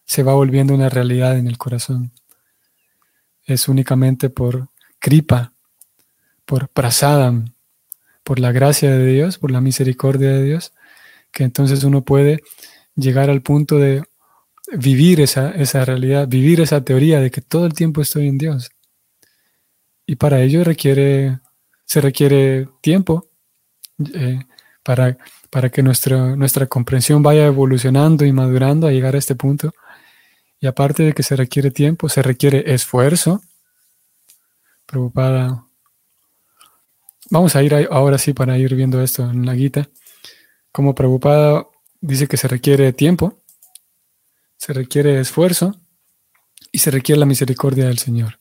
se 0.05 0.23
va 0.23 0.33
volviendo 0.33 0.73
una 0.73 0.89
realidad 0.89 1.37
en 1.37 1.47
el 1.47 1.57
corazón. 1.57 2.11
Es 3.43 3.67
únicamente 3.67 4.29
por 4.29 4.69
kripa, 4.97 5.53
por 6.45 6.69
prasadam, 6.69 7.53
por 8.29 8.39
la 8.39 8.51
gracia 8.51 8.91
de 8.91 9.07
Dios, 9.07 9.39
por 9.39 9.49
la 9.49 9.59
misericordia 9.59 10.29
de 10.29 10.43
Dios, 10.43 10.71
que 11.31 11.43
entonces 11.43 11.83
uno 11.83 12.03
puede 12.03 12.43
llegar 12.95 13.27
al 13.31 13.41
punto 13.41 13.79
de 13.79 14.03
vivir 14.71 15.19
esa, 15.19 15.49
esa 15.49 15.83
realidad, 15.83 16.27
vivir 16.27 16.61
esa 16.61 16.85
teoría 16.85 17.21
de 17.21 17.31
que 17.31 17.41
todo 17.41 17.65
el 17.65 17.73
tiempo 17.73 18.03
estoy 18.03 18.27
en 18.27 18.37
Dios. 18.37 18.69
Y 20.05 20.17
para 20.17 20.41
ello 20.41 20.63
requiere, 20.63 21.39
se 21.85 22.01
requiere 22.01 22.69
tiempo 22.81 23.31
eh, 24.13 24.43
para, 24.83 25.17
para 25.49 25.71
que 25.71 25.81
nuestra, 25.81 26.35
nuestra 26.35 26.67
comprensión 26.67 27.23
vaya 27.23 27.47
evolucionando 27.47 28.25
y 28.25 28.31
madurando 28.31 28.85
a 28.85 28.91
llegar 28.91 29.15
a 29.15 29.17
este 29.17 29.33
punto. 29.33 29.73
Y 30.59 30.67
aparte 30.67 31.01
de 31.01 31.13
que 31.13 31.23
se 31.23 31.35
requiere 31.35 31.71
tiempo, 31.71 32.07
se 32.09 32.21
requiere 32.21 32.75
esfuerzo. 32.75 33.41
Preocupada. 34.85 35.65
Vamos 37.31 37.55
a 37.55 37.61
ir 37.61 37.75
ahora 37.91 38.17
sí 38.17 38.33
para 38.33 38.57
ir 38.57 38.73
viendo 38.75 39.01
esto 39.01 39.29
en 39.29 39.45
la 39.45 39.53
guita. 39.53 39.87
Como 40.71 40.95
preocupada 40.95 41.67
dice 42.01 42.27
que 42.27 42.37
se 42.37 42.47
requiere 42.47 42.91
tiempo, 42.93 43.37
se 44.57 44.73
requiere 44.73 45.19
esfuerzo 45.19 45.75
y 46.71 46.79
se 46.79 46.91
requiere 46.91 47.19
la 47.19 47.25
misericordia 47.25 47.85
del 47.85 47.99
Señor. 47.99 48.39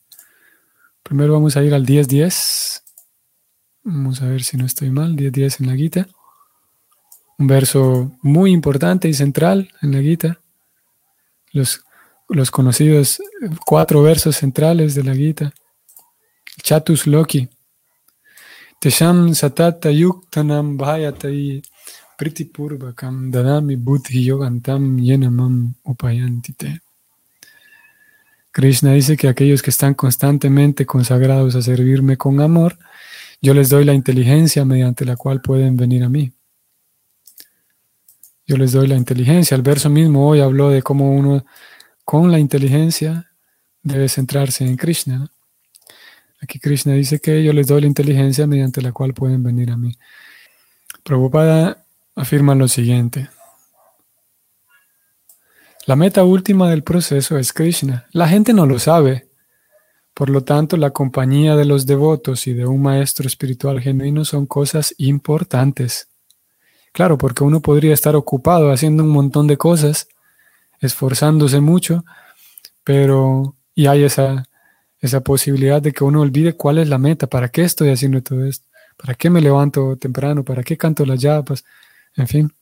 Primero 1.03 1.35
vamos 1.35 1.57
a 1.57 1.63
ir 1.63 1.75
al 1.75 1.87
10.10. 1.87 2.83
Vamos 3.85 4.23
a 4.23 4.27
ver 4.27 4.43
si 4.43 4.57
no 4.57 4.67
estoy 4.67 4.91
mal. 4.91 5.17
10.10 5.17 5.61
en 5.61 5.67
la 5.67 5.75
guita. 5.75 6.09
Un 7.39 7.47
verso 7.47 8.13
muy 8.23 8.53
importante 8.53 9.09
y 9.09 9.15
central 9.15 9.71
en 9.83 9.93
la 9.93 10.01
guita. 10.01 10.41
Los, 11.53 11.85
los 12.29 12.51
conocidos 12.51 13.23
cuatro 13.65 14.03
versos 14.03 14.37
centrales 14.37 14.95
de 14.95 15.05
la 15.05 15.15
guita. 15.15 15.53
Chatus 16.63 17.07
Loki. 17.07 17.49
Tesham 18.81 19.35
satata 19.35 19.91
yuktanam 19.91 20.79
bhayatai 20.79 21.63
dadami 23.33 23.77
yenamam 25.03 25.75
upayantite. 25.85 26.81
Krishna 28.53 28.93
dice 28.93 29.17
que 29.17 29.29
aquellos 29.29 29.63
que 29.63 29.71
están 29.71 29.95
constantemente 29.95 30.87
consagrados 30.87 31.55
a 31.57 31.63
servirme 31.63 32.17
con 32.17 32.41
amor, 32.41 32.79
yo 33.41 33.53
les 33.53 33.69
doy 33.69 33.85
la 33.85 33.95
inteligencia 33.95 34.65
mediante 34.65 35.05
la 35.05 35.17
cual 35.17 35.41
pueden 35.41 35.77
venir 35.77 36.05
a 36.05 36.09
mí. 36.09 36.33
Yo 38.47 38.57
les 38.57 38.73
doy 38.73 38.87
la 38.87 38.97
inteligencia. 38.97 39.55
El 39.55 39.63
verso 39.63 39.91
mismo 39.91 40.29
hoy 40.29 40.41
habló 40.41 40.71
de 40.71 40.83
cómo 40.83 41.13
uno 41.13 41.45
con 42.05 42.33
la 42.33 42.39
inteligencia 42.39 43.31
debe 43.83 44.09
centrarse 44.09 44.65
en 44.65 44.77
Krishna. 44.77 45.31
Aquí 46.41 46.59
Krishna 46.61 46.93
dice 46.93 47.21
que 47.21 47.43
yo 47.43 47.53
les 47.53 47.67
doy 47.67 47.81
la 47.81 47.87
inteligencia 47.87 48.47
mediante 48.47 48.81
la 48.81 48.93
cual 48.93 49.13
pueden 49.13 49.43
venir 49.43 49.71
a 49.71 49.77
mí. 49.77 49.97
Prabhupada 51.03 51.85
afirma 52.15 52.55
lo 52.55 52.69
siguiente. 52.69 53.29
La 55.87 55.97
meta 55.97 56.23
última 56.23 56.69
del 56.69 56.83
proceso 56.83 57.39
es 57.39 57.53
Krishna. 57.53 58.07
La 58.13 58.29
gente 58.29 58.53
no 58.53 58.67
lo 58.67 58.79
sabe, 58.79 59.27
Por 60.13 60.31
lo 60.31 60.43
tanto, 60.43 60.77
la 60.77 60.91
compañía 60.91 61.55
de 61.55 61.65
los 61.65 61.87
devotos 61.87 62.49
y 62.49 62.53
de 62.53 62.67
un 62.67 62.83
maestro 62.83 63.29
espiritual 63.29 63.81
genuino 63.81 64.25
son 64.25 64.47
cosas 64.47 64.93
importantes. 64.99 66.09
Claro, 66.93 67.17
porque 67.17 67.45
uno 67.45 67.61
podría 67.61 67.95
estar 67.95 68.17
ocupado 68.17 68.73
haciendo 68.73 69.05
un 69.05 69.11
montón 69.11 69.47
de 69.47 69.57
cosas, 69.57 70.09
esforzándose 70.81 71.61
mucho, 71.61 72.05
pero 72.83 73.55
y 73.77 73.87
hay 73.87 74.03
esa, 74.03 74.48
esa 75.01 75.21
posibilidad 75.21 75.81
de 75.81 75.93
que 75.93 76.05
uno 76.05 76.21
olvide 76.21 76.55
cuál 76.55 76.79
es 76.79 76.89
la 76.89 76.99
meta, 76.99 77.27
para 77.27 77.49
qué 77.49 77.63
estoy 77.63 77.91
haciendo 77.91 78.23
todo 78.23 78.45
esto, 78.45 78.67
para 78.97 79.15
qué 79.15 79.31
me 79.31 79.41
levanto 79.41 79.97
temprano, 79.97 80.45
para 80.45 80.63
qué 80.63 80.77
canto 80.77 81.07
las 81.07 81.21
llaves, 81.21 81.65
en 82.17 82.27
fin. 82.29 82.53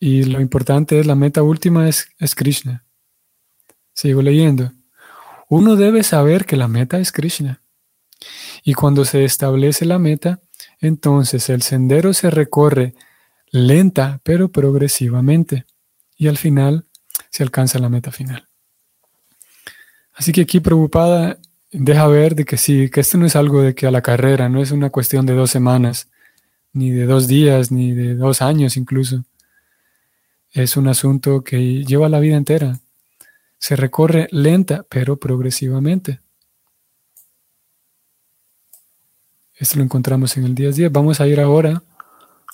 Y 0.00 0.24
lo 0.24 0.40
importante 0.40 0.98
es, 0.98 1.06
la 1.06 1.14
meta 1.14 1.42
última 1.42 1.88
es, 1.88 2.08
es 2.18 2.34
Krishna. 2.34 2.84
Sigo 3.92 4.22
leyendo. 4.22 4.72
Uno 5.48 5.76
debe 5.76 6.02
saber 6.02 6.46
que 6.46 6.56
la 6.56 6.68
meta 6.68 6.98
es 6.98 7.12
Krishna. 7.12 7.60
Y 8.62 8.74
cuando 8.74 9.04
se 9.04 9.24
establece 9.24 9.84
la 9.84 9.98
meta, 9.98 10.40
entonces 10.80 11.48
el 11.50 11.62
sendero 11.62 12.12
se 12.14 12.30
recorre 12.30 12.94
lenta 13.50 14.20
pero 14.24 14.50
progresivamente 14.50 15.64
y 16.16 16.28
al 16.28 16.38
final 16.38 16.86
se 17.30 17.42
alcanza 17.42 17.78
la 17.78 17.88
meta 17.88 18.10
final. 18.10 18.48
Así 20.14 20.32
que 20.32 20.42
aquí 20.42 20.60
preocupada 20.60 21.38
deja 21.72 22.06
ver 22.06 22.34
de 22.34 22.44
que 22.44 22.56
sí, 22.56 22.88
que 22.88 23.00
esto 23.00 23.18
no 23.18 23.26
es 23.26 23.36
algo 23.36 23.62
de 23.62 23.74
que 23.74 23.86
a 23.86 23.90
la 23.90 24.02
carrera, 24.02 24.48
no 24.48 24.62
es 24.62 24.70
una 24.70 24.90
cuestión 24.90 25.26
de 25.26 25.34
dos 25.34 25.50
semanas, 25.50 26.08
ni 26.72 26.90
de 26.90 27.06
dos 27.06 27.26
días, 27.26 27.72
ni 27.72 27.92
de 27.92 28.14
dos 28.14 28.40
años 28.40 28.76
incluso. 28.76 29.24
Es 30.52 30.76
un 30.76 30.86
asunto 30.86 31.42
que 31.42 31.84
lleva 31.84 32.08
la 32.08 32.20
vida 32.20 32.36
entera. 32.36 32.78
Se 33.58 33.74
recorre 33.74 34.28
lenta, 34.30 34.86
pero 34.88 35.16
progresivamente. 35.16 36.20
Esto 39.56 39.78
lo 39.78 39.84
encontramos 39.84 40.36
en 40.36 40.44
el 40.44 40.54
día 40.54 40.68
a 40.68 40.72
día. 40.72 40.88
Vamos 40.90 41.20
a 41.20 41.26
ir 41.26 41.40
ahora, 41.40 41.82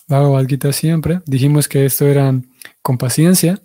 Bhagavad 0.07 0.47
Gita 0.47 0.73
siempre. 0.73 1.21
Dijimos 1.27 1.69
que 1.69 1.85
esto 1.85 2.07
era 2.07 2.33
con 2.81 2.97
paciencia, 2.97 3.61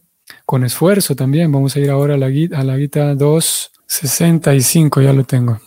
con 0.45 0.65
esfuerzo 0.65 1.15
también. 1.15 1.51
Vamos 1.51 1.75
a 1.75 1.79
ir 1.79 1.89
ahora 1.89 2.15
a 2.15 2.17
la, 2.17 2.27
a 2.27 2.63
la 2.63 2.77
Gita 2.77 3.15
2, 3.15 3.71
65, 3.87 5.01
ya 5.01 5.13
lo 5.13 5.23
tengo. 5.23 5.59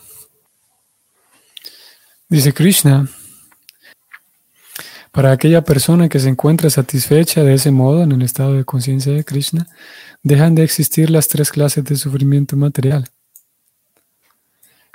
Dice 2.28 2.52
Krishna, 2.52 3.08
para 5.12 5.32
aquella 5.32 5.62
persona 5.62 6.08
que 6.08 6.20
se 6.20 6.28
encuentra 6.28 6.70
satisfecha 6.70 7.42
de 7.42 7.54
ese 7.54 7.70
modo 7.70 8.02
en 8.02 8.12
el 8.12 8.22
estado 8.22 8.54
de 8.54 8.64
conciencia 8.64 9.12
de 9.12 9.24
Krishna, 9.24 9.66
dejan 10.22 10.54
de 10.54 10.62
existir 10.62 11.10
las 11.10 11.28
tres 11.28 11.50
clases 11.50 11.84
de 11.84 11.96
sufrimiento 11.96 12.56
material. 12.56 13.08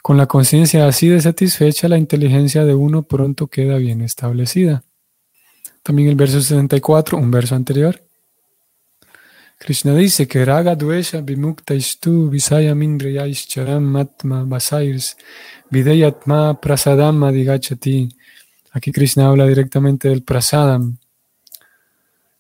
Con 0.01 0.17
la 0.17 0.27
conciencia 0.27 0.85
así 0.85 1.07
de 1.07 1.21
satisfecha, 1.21 1.87
la 1.87 1.97
inteligencia 1.97 2.65
de 2.65 2.75
uno 2.75 3.03
pronto 3.03 3.47
queda 3.47 3.77
bien 3.77 4.01
establecida. 4.01 4.83
También 5.81 6.09
el 6.09 6.15
verso 6.15 6.41
64, 6.41 7.17
un 7.17 7.31
verso 7.31 7.55
anterior. 7.55 8.03
Krishna 9.63 9.95
dice 9.95 10.27
que 10.27 10.43
Raga 10.43 10.75
Dvesha 10.75 11.21
Vimukta 11.21 11.73
Istu 11.73 12.29
Visaya 12.29 12.75
Charam 13.47 13.85
Matma 13.85 14.43
Basairs 14.43 15.15
Videyatma 15.69 16.59
Prasadam 16.59 17.23
Adigachati. 17.23 18.09
Aquí 18.73 18.91
Krishna 18.91 19.27
habla 19.27 19.47
directamente 19.47 20.09
del 20.09 20.21
Prasadam. 20.21 20.97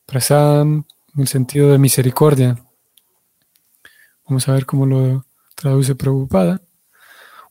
Prasadam 0.05 0.83
en 1.15 1.21
el 1.21 1.29
sentido 1.29 1.71
de 1.71 1.77
misericordia. 1.77 2.61
Vamos 4.27 4.49
a 4.49 4.51
ver 4.51 4.65
cómo 4.65 4.85
lo 4.85 5.25
traduce 5.55 5.95
preocupada. 5.95 6.59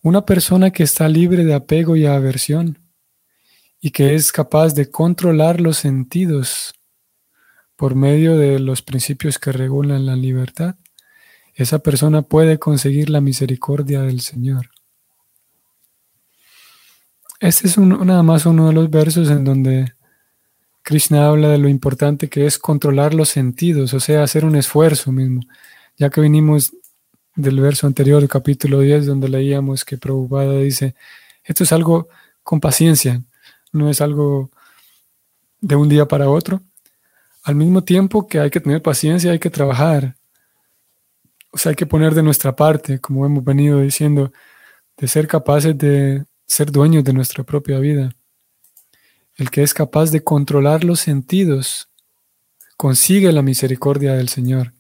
Una 0.03 0.27
persona 0.27 0.71
que 0.71 0.83
está 0.83 1.09
libre 1.09 1.47
de 1.47 1.55
apego 1.55 1.97
y 1.97 2.05
aversión 2.05 2.79
y 3.81 3.91
que 3.91 4.17
es 4.17 4.33
capaz 4.33 4.75
de 4.75 4.91
controlar 4.91 5.63
los 5.63 5.79
sentidos 5.79 6.75
por 7.83 7.97
medio 7.97 8.37
de 8.37 8.61
los 8.61 8.81
principios 8.81 9.41
que 9.41 9.51
regulan 9.51 10.07
la 10.07 10.15
libertad, 10.15 10.77
esa 11.57 11.81
persona 11.81 12.23
puede 12.23 12.61
conseguir 12.61 13.11
la 13.11 13.21
misericordia 13.21 14.03
del 14.03 14.21
Señor. 14.21 14.71
Este 17.41 17.67
es 17.67 17.77
nada 17.79 18.23
más 18.23 18.47
uno 18.47 18.69
de 18.69 18.73
los 18.73 18.89
versos 18.89 19.31
en 19.31 19.43
donde 19.43 19.95
Krishna 20.83 21.27
habla 21.27 21.49
de 21.49 21.59
lo 21.59 21.69
importante 21.69 22.29
que 22.29 22.47
es 22.47 22.57
controlar 22.57 23.15
los 23.15 23.31
sentidos, 23.31 23.93
o 23.95 23.99
sea, 23.99 24.23
hacer 24.23 24.45
un 24.45 24.55
esfuerzo 24.55 25.11
mismo. 25.11 25.41
Ya 25.97 26.09
que 26.09 26.21
vinimos 26.21 26.73
del 27.35 27.59
verso 27.59 27.89
anterior, 27.89 28.29
capítulo 28.29 28.79
10, 28.79 29.07
donde 29.07 29.29
leíamos 29.29 29.85
que 29.85 29.99
Prabhupada 29.99 30.57
dice, 30.61 30.95
esto 31.43 31.65
es 31.65 31.73
algo 31.73 32.07
con 32.45 32.61
paciencia, 32.61 33.25
no 33.73 33.91
es 33.91 34.01
algo 34.01 34.53
de 35.61 35.75
un 35.75 35.89
día 35.89 36.07
para 36.07 36.31
otro. 36.31 36.63
Al 37.43 37.55
mismo 37.55 37.83
tiempo 37.83 38.27
que 38.27 38.39
hay 38.39 38.51
que 38.51 38.61
tener 38.61 38.83
paciencia, 38.83 39.33
hay 39.33 39.39
que 39.39 39.51
trabajar. 39.51 40.17
O 41.51 41.59
sea, 41.59 41.71
hay 41.71 41.77
que 41.77 41.87
poner 41.87 42.15
de 42.15 42.23
nuestra 42.23 42.55
parte, 42.55 43.01
como 43.01 43.27
hemos 43.27 43.45
venido 43.45 43.81
diciendo, 43.81 44.33
de 44.97 45.09
ser 45.09 45.27
capaces 45.27 45.77
de 45.77 46.25
ser 46.47 46.71
dueños 46.71 47.05
de 47.05 47.13
nuestra 47.13 47.45
propia 47.45 47.79
vida. 47.79 48.15
El 49.37 49.51
que 49.51 49.63
es 49.63 49.75
capaz 49.75 50.11
de 50.11 50.23
controlar 50.23 50.85
los 50.85 51.01
sentidos 51.01 51.89
consigue 52.77 53.33
la 53.33 53.43
misericordia 53.43 54.15
del 54.15 54.29
Señor. 54.29 54.73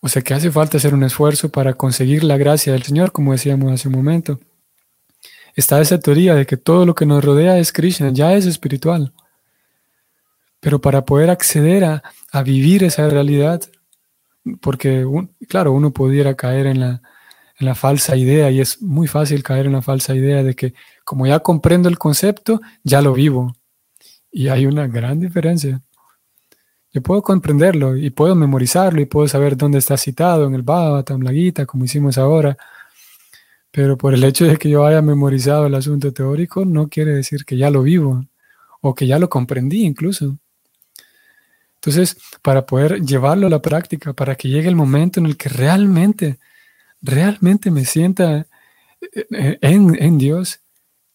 O 0.00 0.08
sea 0.08 0.22
que 0.22 0.34
hace 0.34 0.50
falta 0.50 0.76
hacer 0.76 0.94
un 0.94 1.04
esfuerzo 1.04 1.50
para 1.50 1.74
conseguir 1.74 2.22
la 2.22 2.36
gracia 2.36 2.72
del 2.72 2.82
Señor, 2.82 3.12
como 3.12 3.32
decíamos 3.32 3.72
hace 3.72 3.88
un 3.88 3.94
momento. 3.94 4.38
Está 5.54 5.80
esa 5.80 5.98
teoría 5.98 6.34
de 6.34 6.46
que 6.46 6.56
todo 6.56 6.86
lo 6.86 6.94
que 6.94 7.06
nos 7.06 7.24
rodea 7.24 7.58
es 7.58 7.72
Krishna, 7.72 8.10
ya 8.12 8.34
es 8.34 8.46
espiritual. 8.46 9.12
Pero 10.60 10.80
para 10.80 11.04
poder 11.04 11.30
acceder 11.30 11.84
a, 11.84 12.02
vivir 12.42 12.84
esa 12.84 13.08
realidad, 13.08 13.62
porque, 14.60 15.04
claro, 15.48 15.72
uno 15.72 15.92
pudiera 15.92 16.34
caer 16.34 16.66
en 16.66 16.80
la, 16.80 17.02
en 17.58 17.66
la 17.66 17.74
falsa 17.74 18.16
idea, 18.16 18.50
y 18.50 18.60
es 18.60 18.82
muy 18.82 19.08
fácil 19.08 19.42
caer 19.42 19.66
en 19.66 19.72
la 19.72 19.82
falsa 19.82 20.14
idea 20.14 20.42
de 20.42 20.54
que 20.54 20.74
como 21.04 21.26
ya 21.26 21.40
comprendo 21.40 21.88
el 21.88 21.98
concepto, 21.98 22.60
ya 22.82 23.00
lo 23.02 23.12
vivo. 23.12 23.54
Y 24.30 24.48
hay 24.48 24.66
una 24.66 24.86
gran 24.86 25.20
diferencia. 25.20 25.80
Yo 26.92 27.02
puedo 27.02 27.22
comprenderlo 27.22 27.96
y 27.96 28.10
puedo 28.10 28.34
memorizarlo 28.34 29.00
y 29.00 29.06
puedo 29.06 29.28
saber 29.28 29.56
dónde 29.56 29.78
está 29.78 29.96
citado 29.96 30.46
en 30.46 30.54
el 30.54 30.62
Bhagavatam, 30.62 31.20
la 31.22 31.66
como 31.66 31.84
hicimos 31.84 32.18
ahora. 32.18 32.56
Pero 33.70 33.98
por 33.98 34.14
el 34.14 34.24
hecho 34.24 34.46
de 34.46 34.56
que 34.56 34.70
yo 34.70 34.86
haya 34.86 35.02
memorizado 35.02 35.66
el 35.66 35.74
asunto 35.74 36.12
teórico, 36.12 36.64
no 36.64 36.88
quiere 36.88 37.12
decir 37.12 37.44
que 37.44 37.56
ya 37.56 37.70
lo 37.70 37.82
vivo 37.82 38.24
o 38.80 38.94
que 38.94 39.06
ya 39.06 39.18
lo 39.18 39.28
comprendí 39.28 39.84
incluso. 39.84 40.38
Entonces, 41.80 42.16
para 42.42 42.66
poder 42.66 43.00
llevarlo 43.02 43.46
a 43.46 43.50
la 43.50 43.62
práctica, 43.62 44.12
para 44.12 44.34
que 44.34 44.48
llegue 44.48 44.68
el 44.68 44.74
momento 44.74 45.20
en 45.20 45.26
el 45.26 45.36
que 45.36 45.48
realmente, 45.48 46.38
realmente 47.00 47.70
me 47.70 47.84
sienta 47.84 48.46
eh, 49.00 49.58
en, 49.60 50.18
Dios, 50.18 50.60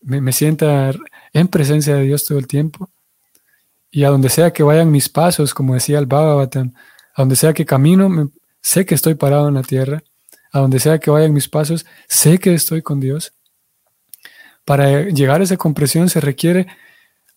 me, 0.02 0.32
sienta 0.32 0.94
en 1.34 1.48
presencia 1.50 1.96
de 1.96 2.04
Dios 2.04 2.24
todo 2.24 2.38
el 2.38 2.48
tiempo, 2.48 2.90
y 3.92 4.06
a 4.06 4.10
donde 4.10 4.30
sea 4.30 4.52
que 4.54 4.64
vayan 4.64 4.90
mis 4.90 5.10
pasos, 5.10 5.54
como 5.54 5.74
decía 5.74 6.00
el 6.00 6.06
Bhagavatam, 6.06 6.74
a 7.14 7.22
donde 7.22 7.36
sea 7.36 7.54
que 7.54 7.66
camino, 7.66 8.32
sé 8.62 8.86
que 8.86 8.96
estoy 8.96 9.16
parado 9.16 9.50
en 9.50 9.56
la 9.56 9.64
tierra, 9.64 10.02
a 10.54 10.60
donde 10.60 10.80
sea 10.80 10.98
que 10.98 11.12
vayan 11.12 11.34
mis 11.34 11.50
pasos, 11.50 11.86
sé 12.08 12.40
que 12.40 12.54
estoy 12.54 12.82
con 12.82 13.02
Dios. 13.02 13.34
Para 14.64 15.10
llegar 15.10 15.42
a 15.42 15.44
esa 15.44 15.58
comprensión 15.58 16.10
se 16.10 16.22
requiere 16.22 16.68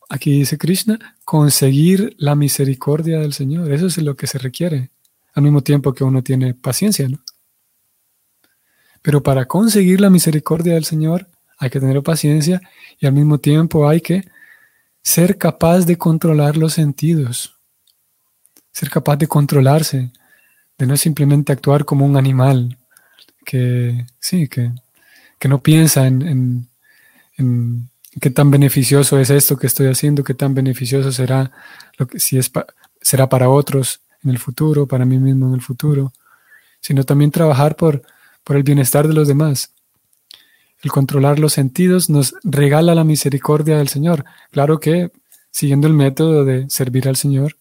Aquí 0.09 0.39
dice 0.39 0.57
Krishna, 0.57 1.17
conseguir 1.25 2.15
la 2.19 2.37
misericordia 2.37 3.19
del 3.19 3.33
Señor. 3.33 3.73
Eso 3.73 3.87
es 3.87 3.99
lo 3.99 4.17
que 4.17 4.27
se 4.27 4.39
requiere, 4.39 4.91
al 5.35 5.43
mismo 5.43 5.63
tiempo 5.63 5.93
que 5.93 6.05
uno 6.05 6.23
tiene 6.23 6.55
paciencia, 6.55 7.09
¿no? 7.09 7.19
Pero 9.03 9.23
para 9.23 9.47
conseguir 9.47 10.01
la 10.01 10.11
misericordia 10.11 10.75
del 10.75 10.85
Señor 10.85 11.29
hay 11.59 11.71
que 11.71 11.81
tener 11.81 12.03
paciencia 12.03 12.61
y 12.99 13.07
al 13.07 13.13
mismo 13.13 13.39
tiempo 13.39 13.89
hay 13.89 14.01
que 14.01 14.25
ser 15.03 15.39
capaz 15.39 15.87
de 15.87 15.97
controlar 15.97 16.57
los 16.57 16.75
sentidos, 16.75 17.55
ser 18.73 18.91
capaz 18.91 19.17
de 19.17 19.29
controlarse, 19.29 20.11
de 20.77 20.87
no 20.87 20.97
simplemente 20.97 21.53
actuar 21.53 21.85
como 21.85 22.05
un 22.05 22.17
animal 22.17 22.77
que, 23.45 24.07
sí, 24.19 24.49
que, 24.49 24.73
no 25.49 25.63
piensa 25.63 26.09
en 26.09 26.69
qué 28.21 28.31
tan 28.31 28.51
beneficioso 28.51 29.19
es 29.19 29.31
esto 29.31 29.57
que 29.57 29.67
estoy 29.67 29.89
haciendo, 29.89 30.25
qué 30.25 30.35
tan 30.35 30.55
beneficioso 30.55 31.13
será 31.13 31.53
lo 31.99 32.07
que 32.07 32.19
si 32.19 32.39
es 32.39 32.51
será 33.01 33.29
para 33.29 33.49
otros 33.49 34.01
en 34.25 34.31
el 34.31 34.39
futuro, 34.39 34.87
para 34.87 35.05
mí 35.05 35.19
mismo 35.19 35.49
en 35.49 35.55
el 35.55 35.61
futuro, 35.61 36.13
sino 36.81 37.05
también 37.05 37.31
trabajar 37.31 37.77
por, 37.77 38.03
por 38.43 38.57
el 38.57 38.63
bienestar 38.63 39.07
de 39.07 39.15
los 39.15 39.29
demás. 39.29 39.73
El 40.83 40.91
controlar 40.91 41.39
los 41.39 41.53
sentidos 41.53 42.11
nos 42.11 42.35
regala 42.43 42.95
la 42.95 43.05
misericordia 43.05 43.79
del 43.79 43.89
Señor. 43.89 44.25
Claro 44.51 44.81
que 44.81 45.11
siguiendo 45.51 45.87
el 45.87 45.95
método 45.95 46.45
de 46.45 46.69
servir 46.69 47.09
al 47.09 47.17
Señor 47.17 47.57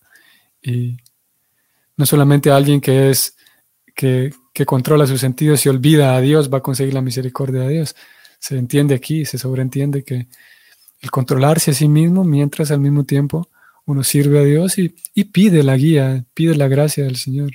y 0.62 0.98
no 1.98 2.06
solamente 2.06 2.52
a 2.52 2.56
alguien 2.56 2.82
que 2.82 3.10
es 3.10 3.38
que, 3.96 4.34
que 4.54 4.66
controla 4.66 5.08
sus 5.08 5.22
sentidos 5.22 5.66
y 5.66 5.70
olvida 5.70 6.16
a 6.16 6.22
Dios 6.22 6.52
va 6.52 6.58
a 6.58 6.64
conseguir 6.64 6.94
la 6.94 7.02
misericordia 7.02 7.62
de 7.62 7.70
Dios. 7.70 7.96
Se 8.48 8.60
entiende 8.60 8.94
aquí, 8.94 9.26
se 9.26 9.40
sobreentiende 9.40 10.04
que 10.04 10.28
el 11.02 11.10
controlarse 11.10 11.72
a 11.72 11.74
sí 11.74 11.88
mismo 11.88 12.24
mientras 12.24 12.70
al 12.70 12.80
mismo 12.80 13.04
tiempo 13.04 13.50
uno 13.86 14.04
sirve 14.04 14.38
a 14.38 14.44
Dios 14.44 14.78
y, 14.78 14.90
pide 15.24 15.64
la 15.64 15.76
guía, 15.76 16.26
pide 16.36 16.56
la 16.56 16.68
gracia 16.68 17.06
del 17.06 17.16
Señor. 17.16 17.54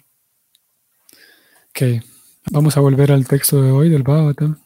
Ok, 1.69 2.03
vamos 2.51 2.77
a 2.77 2.81
volver 2.81 3.13
al 3.13 3.25
texto 3.25 3.63
de 3.63 3.71
hoy 3.71 3.89
del 3.89 4.03
Bhagavatam. 4.03 4.59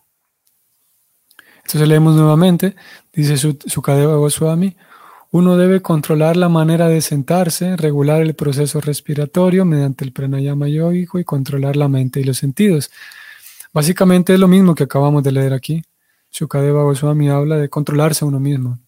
Entonces 1.56 1.86
leemos 1.86 2.14
nuevamente, 2.14 2.74
dice 3.12 3.36
Sukadeva 3.36 4.16
Goswami, 4.16 4.78
uno 5.30 5.58
debe 5.58 5.82
controlar 5.82 6.38
la 6.38 6.48
manera 6.48 6.88
de 6.88 7.02
sentarse, 7.02 7.76
regular 7.76 8.22
el 8.22 8.34
proceso 8.34 8.80
respiratorio 8.80 9.66
mediante 9.66 10.06
el 10.06 10.12
pranayama 10.12 10.68
yógico 10.68 11.18
y 11.18 11.24
controlar 11.24 11.76
la 11.76 11.88
mente 11.88 12.20
y 12.20 12.24
los 12.24 12.38
sentidos. 12.38 12.90
Básicamente 13.74 14.32
es 14.32 14.40
lo 14.40 14.48
mismo 14.48 14.74
que 14.74 14.84
acabamos 14.84 15.22
de 15.22 15.32
leer 15.32 15.52
aquí. 15.52 15.84
Shukadeva 16.34 16.82
Goswami 16.82 17.28
habla 17.30 17.56
de 17.58 17.68
controlarse 17.68 18.24
a 18.24 18.28
uno 18.28 18.40
mismo. 18.40 18.80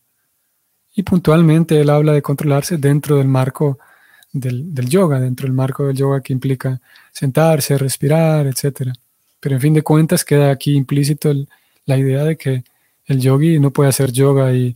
Y 0.97 1.05
puntualmente 1.05 1.81
él 1.81 1.91
habla 1.91 2.13
de 2.13 2.21
controlarse 2.21 2.77
dentro 2.77 3.19
del 3.19 3.29
marco 3.29 3.79
del, 4.33 4.89
yoga, 4.89 5.21
dentro 5.21 5.47
del 5.47 5.53
marco 5.53 5.87
del 5.87 5.97
yoga 5.97 6.21
que 6.21 6.33
implica 6.33 6.81
sentarse, 7.13 7.79
respirar, 7.79 8.49
etc. 8.49 8.93
Pero 9.39 9.55
en 9.55 9.61
fin 9.61 9.75
de 9.75 9.83
cuentas 9.83 10.25
queda 10.25 10.51
aquí 10.51 10.75
implícito 10.75 11.33
la 11.85 11.97
idea 11.97 12.25
de 12.25 12.37
que 12.37 12.65
el 13.05 13.21
yogi 13.21 13.61
no 13.61 13.71
puede 13.71 13.91
hacer 13.91 14.11
yoga 14.11 14.53
y, 14.53 14.75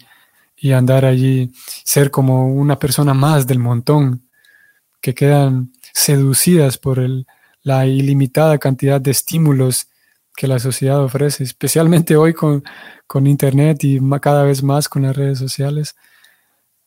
andar 0.73 1.05
allí, 1.05 1.51
ser 1.85 2.13
como 2.13 2.55
una 2.55 2.79
persona 2.79 3.15
más 3.15 3.49
del 3.49 3.59
montón, 3.59 4.29
que 5.01 5.15
quedan 5.15 5.73
seducidas 5.93 6.79
por 6.79 7.01
la 7.63 7.87
ilimitada 7.87 8.59
cantidad 8.59 9.01
de 9.01 9.11
estímulos 9.11 9.90
que 10.41 10.47
la 10.47 10.59
sociedad 10.59 11.05
ofrece, 11.05 11.45
especialmente 11.45 12.17
hoy 12.17 12.33
con, 12.33 12.65
con 13.07 13.27
Internet 13.27 13.85
y 13.85 14.01
cada 14.23 14.43
vez 14.43 14.63
más 14.63 14.89
con 14.89 15.03
las 15.03 15.15
redes 15.15 15.39
sociales. 15.39 15.97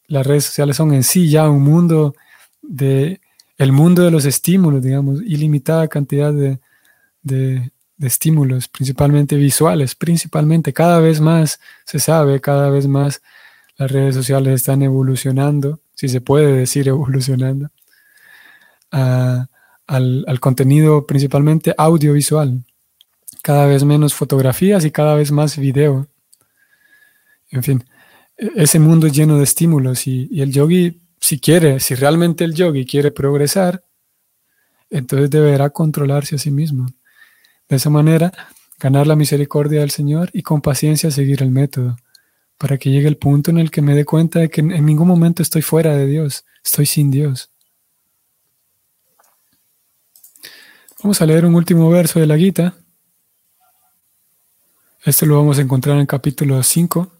Las 0.08 0.26
redes 0.26 0.46
sociales 0.46 0.76
son 0.76 0.92
en 0.92 1.04
sí 1.04 1.30
ya 1.30 1.48
un 1.48 1.62
mundo 1.62 2.16
de, 2.63 3.22
el 3.60 3.72
mundo 3.72 4.02
de 4.02 4.10
los 4.10 4.26
estímulos, 4.26 4.82
digamos, 4.82 5.22
ilimitada 5.22 5.88
cantidad 5.88 6.34
de, 6.34 6.62
de, 7.22 7.72
estímulos, 8.00 8.70
principalmente 8.70 9.36
visuales, 9.36 9.94
principalmente 9.94 10.74
cada 10.74 11.00
vez 11.00 11.22
más 11.22 11.60
se 11.86 12.00
sabe, 12.00 12.42
cada 12.42 12.72
vez 12.72 12.88
más 12.88 13.22
las 13.78 13.92
redes 13.92 14.16
sociales 14.16 14.56
están 14.56 14.82
evolucionando, 14.82 15.80
si 15.94 16.10
se 16.10 16.22
puede 16.22 16.54
decir 16.54 16.88
evolucionando, 16.96 17.70
al, 18.89 19.48
al 19.88 20.39
contenido 20.39 21.06
principalmente 21.06 21.76
audiovisual 21.78 22.63
cada 23.43 23.67
vez 23.67 23.84
menos 23.84 24.13
fotografías 24.13 24.86
y 24.86 24.91
cada 24.91 25.15
vez 25.15 25.32
más 25.32 25.58
video. 25.58 26.08
En 27.51 27.62
fin, 27.62 27.84
e-, 28.38 28.51
ese 28.56 28.79
mundo 28.79 29.06
es 29.06 29.13
lleno 29.13 29.38
de 29.38 29.43
estímulos 29.43 30.08
y, 30.08 30.41
el 30.41 30.51
yogi, 30.51 31.01
si 31.19 31.39
quiere, 31.39 31.79
si 31.79 31.93
realmente 31.93 32.45
el 32.45 32.56
yogi 32.56 32.86
quiere 32.86 33.12
progresar, 33.12 33.84
entonces 34.89 35.29
deberá 35.29 35.69
controlarse 35.69 36.36
a 36.36 36.39
sí 36.39 36.51
mismo. 36.51 36.88
De 37.67 37.75
esa 37.75 37.89
manera, 37.89 38.32
ganar 38.79 39.08
la 39.08 39.15
misericordia 39.15 39.82
del 39.82 39.91
Señor 39.91 40.29
y 40.34 40.41
con 40.41 40.62
paciencia 40.62 41.12
seguir 41.12 41.43
el 41.43 41.51
método, 41.51 41.97
para 42.58 42.77
que 42.77 42.91
llegue 42.91 43.10
el 43.10 43.17
punto 43.17 43.51
en 43.51 43.58
el 43.58 43.71
que 43.71 43.82
me 43.82 43.93
dé 43.93 44.06
cuenta 44.06 44.39
de 44.39 44.49
que 44.49 44.62
en 44.62 44.86
ningún 44.86 45.08
momento 45.08 45.43
estoy 45.43 45.62
fuera 45.62 45.97
de 45.97 46.06
Dios, 46.06 46.45
estoy 46.63 46.86
sin 46.86 47.12
Dios. 47.12 47.49
Vamos 51.03 51.21
a 51.21 51.25
leer 51.25 51.45
un 51.45 51.56
último 51.56 51.89
verso 51.89 52.21
de 52.21 52.27
la 52.27 52.38
Gita, 52.38 52.77
este 55.06 55.26
lo 55.26 55.38
vamos 55.38 55.58
a 55.58 55.62
encontrar 55.62 55.98
en 55.98 56.06
capítulo 56.06 56.63
5, 56.63 57.12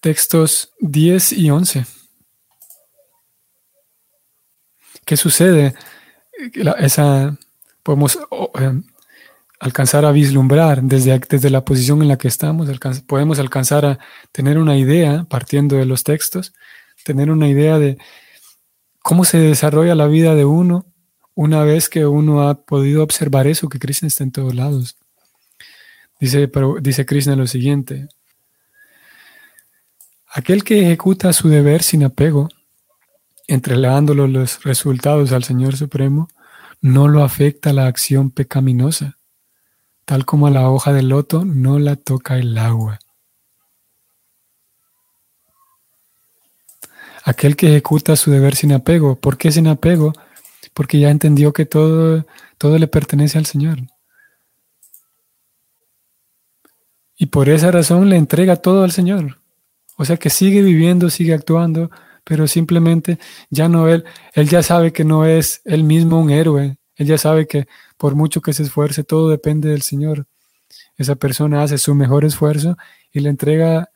textos 0.00 0.72
10 0.80 1.32
y 1.32 1.50
11. 1.50 1.84
¿Qué 5.04 5.16
sucede? 5.16 5.74
Esa, 6.78 7.36
podemos 7.82 8.18
eh, 8.58 8.80
alcanzar 9.58 10.06
a 10.06 10.12
vislumbrar 10.12 10.82
desde, 10.82 11.18
desde 11.18 11.50
la 11.50 11.64
posición 11.64 12.00
en 12.00 12.08
la 12.08 12.16
que 12.16 12.28
estamos, 12.28 12.68
podemos 13.06 13.38
alcanzar 13.38 13.84
a 13.84 13.98
tener 14.32 14.56
una 14.56 14.78
idea, 14.78 15.26
partiendo 15.28 15.76
de 15.76 15.84
los 15.84 16.04
textos, 16.04 16.54
tener 17.04 17.30
una 17.30 17.48
idea 17.48 17.78
de 17.78 17.98
cómo 19.02 19.24
se 19.24 19.38
desarrolla 19.38 19.94
la 19.94 20.06
vida 20.06 20.34
de 20.34 20.46
uno 20.46 20.86
una 21.34 21.64
vez 21.64 21.88
que 21.90 22.06
uno 22.06 22.48
ha 22.48 22.62
podido 22.62 23.02
observar 23.02 23.46
eso, 23.46 23.68
que 23.68 23.78
Cristo 23.78 24.06
está 24.06 24.24
en 24.24 24.32
todos 24.32 24.54
lados. 24.54 24.99
Dice, 26.20 26.50
dice 26.82 27.06
Krishna 27.06 27.34
lo 27.34 27.46
siguiente. 27.46 28.08
Aquel 30.26 30.62
que 30.62 30.82
ejecuta 30.82 31.32
su 31.32 31.48
deber 31.48 31.82
sin 31.82 32.04
apego, 32.04 32.48
entregándolo 33.48 34.28
los 34.28 34.62
resultados 34.62 35.32
al 35.32 35.44
Señor 35.44 35.76
Supremo, 35.76 36.28
no 36.82 37.08
lo 37.08 37.24
afecta 37.24 37.72
la 37.72 37.86
acción 37.86 38.30
pecaminosa, 38.30 39.18
tal 40.04 40.24
como 40.26 40.46
a 40.46 40.50
la 40.50 40.70
hoja 40.70 40.92
del 40.92 41.08
loto 41.08 41.44
no 41.44 41.78
la 41.78 41.96
toca 41.96 42.38
el 42.38 42.56
agua. 42.58 42.98
Aquel 47.24 47.56
que 47.56 47.68
ejecuta 47.68 48.14
su 48.16 48.30
deber 48.30 48.54
sin 48.56 48.72
apego, 48.72 49.16
¿por 49.16 49.36
qué 49.36 49.50
sin 49.50 49.66
apego? 49.68 50.12
Porque 50.74 51.00
ya 51.00 51.10
entendió 51.10 51.52
que 51.52 51.66
todo, 51.66 52.26
todo 52.58 52.78
le 52.78 52.88
pertenece 52.88 53.38
al 53.38 53.46
Señor. 53.46 53.78
Y 57.20 57.26
por 57.26 57.50
esa 57.50 57.70
razón 57.70 58.08
le 58.08 58.16
entrega 58.16 58.56
todo 58.56 58.82
al 58.82 58.92
Señor. 58.92 59.42
O 59.98 60.06
sea 60.06 60.16
que 60.16 60.30
sigue 60.30 60.62
viviendo, 60.62 61.10
sigue 61.10 61.34
actuando, 61.34 61.90
pero 62.24 62.48
simplemente 62.48 63.18
ya 63.50 63.68
no 63.68 63.88
él, 63.88 64.06
él 64.32 64.48
ya 64.48 64.62
sabe 64.62 64.90
que 64.90 65.04
no 65.04 65.26
es 65.26 65.60
él 65.66 65.84
mismo 65.84 66.18
un 66.18 66.30
héroe. 66.30 66.78
Él 66.96 67.06
ya 67.06 67.18
sabe 67.18 67.46
que 67.46 67.68
por 67.98 68.14
mucho 68.14 68.40
que 68.40 68.54
se 68.54 68.62
esfuerce, 68.62 69.04
todo 69.04 69.28
depende 69.28 69.68
del 69.68 69.82
Señor. 69.82 70.28
Esa 70.96 71.14
persona 71.14 71.62
hace 71.62 71.76
su 71.76 71.94
mejor 71.94 72.24
esfuerzo 72.24 72.78
y 73.12 73.20
le 73.20 73.28
entrega 73.28 73.90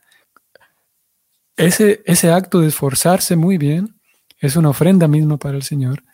ese, 1.57 2.03
ese 2.05 2.31
acto 2.31 2.61
de 2.61 2.69
esforzarse 2.69 3.37
muy 3.37 3.57
bien, 3.57 3.97
es 4.39 4.57
una 4.57 4.69
ofrenda 4.69 5.09
misma 5.09 5.39
para 5.39 5.57
el 5.57 5.63
Señor 5.63 6.05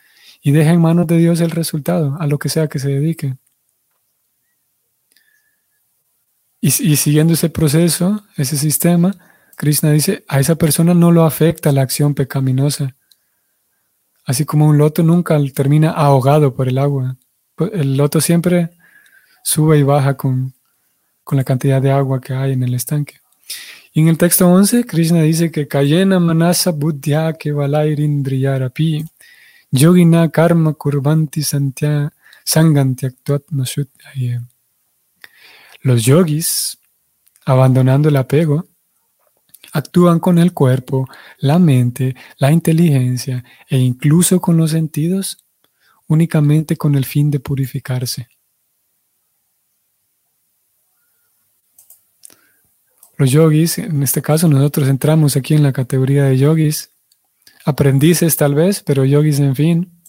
y 0.43 0.53
deja 0.53 0.71
en 0.71 0.81
manos 0.81 1.09
de 1.09 1.19
Dios 1.19 1.41
el 1.41 1.51
resultado, 1.51 2.17
a 2.21 2.29
lo 2.29 2.39
que 2.39 2.49
sea 2.49 2.69
que 2.69 2.79
se 2.79 2.91
dedique. 2.91 3.37
Y, 6.61 6.97
siguiendo 6.97 7.33
ese 7.33 7.49
proceso, 7.49 8.23
ese 8.37 8.57
sistema, 8.57 9.15
Krishna 9.57 9.93
dice, 9.93 10.25
a 10.29 10.41
esa 10.41 10.57
persona 10.57 10.93
no 10.93 11.11
lo 11.11 11.25
afecta 11.25 11.73
la 11.73 11.83
acción 11.83 12.15
pecaminosa. 12.15 12.97
Así 14.27 14.45
como 14.45 14.67
un 14.67 14.77
loto 14.77 15.03
nunca 15.03 15.39
termina 15.55 15.91
ahogado 15.91 16.55
por 16.55 16.69
el 16.69 16.77
agua. 16.77 17.17
El 17.73 17.97
loto 17.97 18.21
siempre 18.21 18.71
sube 19.43 19.79
y 19.79 19.83
baja 19.83 20.17
con, 20.17 20.55
la 21.33 21.45
cantidad 21.45 21.81
de 21.81 21.93
agua 21.93 22.21
que 22.21 22.35
hay 22.35 22.53
en 22.53 22.63
el 22.65 22.75
estanque. 22.75 23.21
Y 23.93 24.01
en 24.01 24.09
el 24.09 24.19
texto 24.19 24.49
11, 24.49 24.85
Krishna 24.85 25.23
dice 25.23 25.51
que 25.51 25.67
Kayena 25.67 26.19
Manasa 26.21 26.73
Buddhya 26.73 27.33
Kevalairindrayarapi 27.33 29.05
Yogina 29.71 30.29
Karma 30.31 30.75
Kurvanti 30.75 31.43
Santya 31.43 32.13
Sangantyaktuat 32.45 33.45
los 35.81 36.05
yogis, 36.05 36.79
abandonando 37.45 38.09
el 38.09 38.17
apego, 38.17 38.67
actúan 39.73 40.21
con 40.21 40.39
el 40.39 40.53
cuerpo, 40.53 41.09
la 41.39 41.59
mente, 41.59 42.17
la 42.39 42.51
inteligencia 42.53 43.45
e 43.69 43.79
incluso 43.79 44.41
con 44.41 44.57
los 44.57 44.73
sentidos 44.73 45.45
únicamente 46.07 46.77
con 46.77 46.97
el 46.97 47.05
fin 47.05 47.31
de 47.31 47.39
purificarse. 47.39 48.29
Los 53.17 53.31
yogis, 53.31 53.79
en 53.79 54.03
este 54.03 54.23
caso 54.23 54.49
nosotros 54.49 54.89
entramos 54.89 55.37
aquí 55.37 55.55
en 55.55 55.63
la 55.63 55.73
categoría 55.73 56.25
de 56.25 56.39
yogis, 56.39 56.91
aprendices 57.65 58.37
tal 58.37 58.55
vez, 58.55 58.83
pero 58.83 59.05
yogis 59.05 59.39
en 59.41 59.55
fin, 59.55 60.00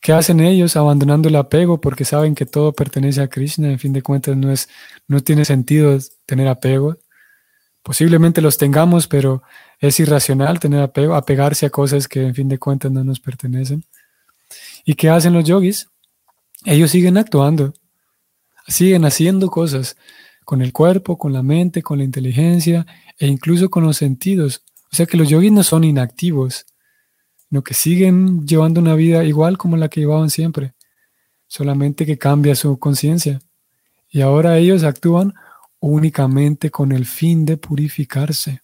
¿Qué 0.00 0.12
hacen 0.12 0.40
ellos 0.40 0.76
abandonando 0.76 1.28
el 1.28 1.36
apego 1.36 1.80
porque 1.80 2.04
saben 2.04 2.34
que 2.34 2.46
todo 2.46 2.72
pertenece 2.72 3.20
a 3.20 3.28
Krishna? 3.28 3.70
En 3.70 3.78
fin 3.78 3.92
de 3.92 4.02
cuentas, 4.02 4.36
no, 4.36 4.52
es, 4.52 4.68
no 5.08 5.20
tiene 5.20 5.44
sentido 5.44 5.98
tener 6.24 6.46
apego. 6.46 6.96
Posiblemente 7.82 8.40
los 8.40 8.58
tengamos, 8.58 9.08
pero 9.08 9.42
es 9.80 9.98
irracional 9.98 10.60
tener 10.60 10.80
apego, 10.82 11.14
apegarse 11.14 11.66
a 11.66 11.70
cosas 11.70 12.06
que 12.06 12.22
en 12.22 12.34
fin 12.34 12.48
de 12.48 12.58
cuentas 12.58 12.92
no 12.92 13.02
nos 13.02 13.18
pertenecen. 13.18 13.84
¿Y 14.84 14.94
qué 14.94 15.10
hacen 15.10 15.32
los 15.32 15.44
yogis? 15.44 15.88
Ellos 16.64 16.90
siguen 16.90 17.16
actuando, 17.18 17.74
siguen 18.66 19.04
haciendo 19.04 19.48
cosas 19.48 19.96
con 20.44 20.62
el 20.62 20.72
cuerpo, 20.72 21.18
con 21.18 21.32
la 21.32 21.42
mente, 21.42 21.82
con 21.82 21.98
la 21.98 22.04
inteligencia 22.04 22.86
e 23.18 23.26
incluso 23.26 23.68
con 23.68 23.84
los 23.84 23.96
sentidos. 23.96 24.62
O 24.90 24.96
sea 24.96 25.06
que 25.06 25.16
los 25.16 25.28
yogis 25.28 25.52
no 25.52 25.62
son 25.62 25.84
inactivos, 25.84 26.66
sino 27.48 27.62
que 27.62 27.74
siguen 27.74 28.46
llevando 28.46 28.80
una 28.80 28.94
vida 28.94 29.24
igual 29.24 29.58
como 29.58 29.76
la 29.76 29.88
que 29.88 30.00
llevaban 30.00 30.30
siempre. 30.30 30.74
solamente 31.50 32.04
que 32.04 32.18
cambia 32.18 32.54
su 32.54 32.78
conciencia. 32.78 33.40
Y 34.10 34.20
ahora 34.20 34.58
ellos 34.58 34.84
actúan 34.84 35.32
únicamente 35.80 36.70
con 36.70 36.92
el 36.92 37.06
fin 37.06 37.46
de 37.46 37.56
purificarse. 37.56 38.60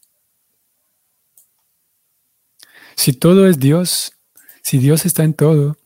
Si 2.94 3.14
todo 3.14 3.46
es 3.48 3.58
Dios, 3.58 4.12
si 4.62 4.78
Dios 4.78 5.06
está 5.06 5.24
en 5.24 5.32
todo, 5.32 5.78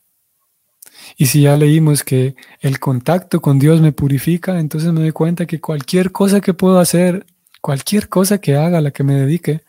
y 1.16 1.26
si 1.26 1.42
ya 1.42 1.56
leímos 1.56 2.04
que 2.04 2.34
el 2.60 2.78
contacto 2.78 3.40
con 3.40 3.58
Dios 3.58 3.80
me 3.80 3.92
purifica, 3.92 4.58
entonces 4.58 4.92
me 4.92 5.00
doy 5.00 5.12
cuenta 5.12 5.46
que 5.46 5.60
cualquier 5.60 6.12
cosa 6.12 6.40
que 6.40 6.54
puedo 6.54 6.78
hacer, 6.78 7.26
cualquier 7.60 8.08
cosa 8.08 8.38
que 8.38 8.56
haga, 8.56 8.80
la 8.80 8.90
que 8.90 9.04
me 9.04 9.14
dedique, 9.14 9.62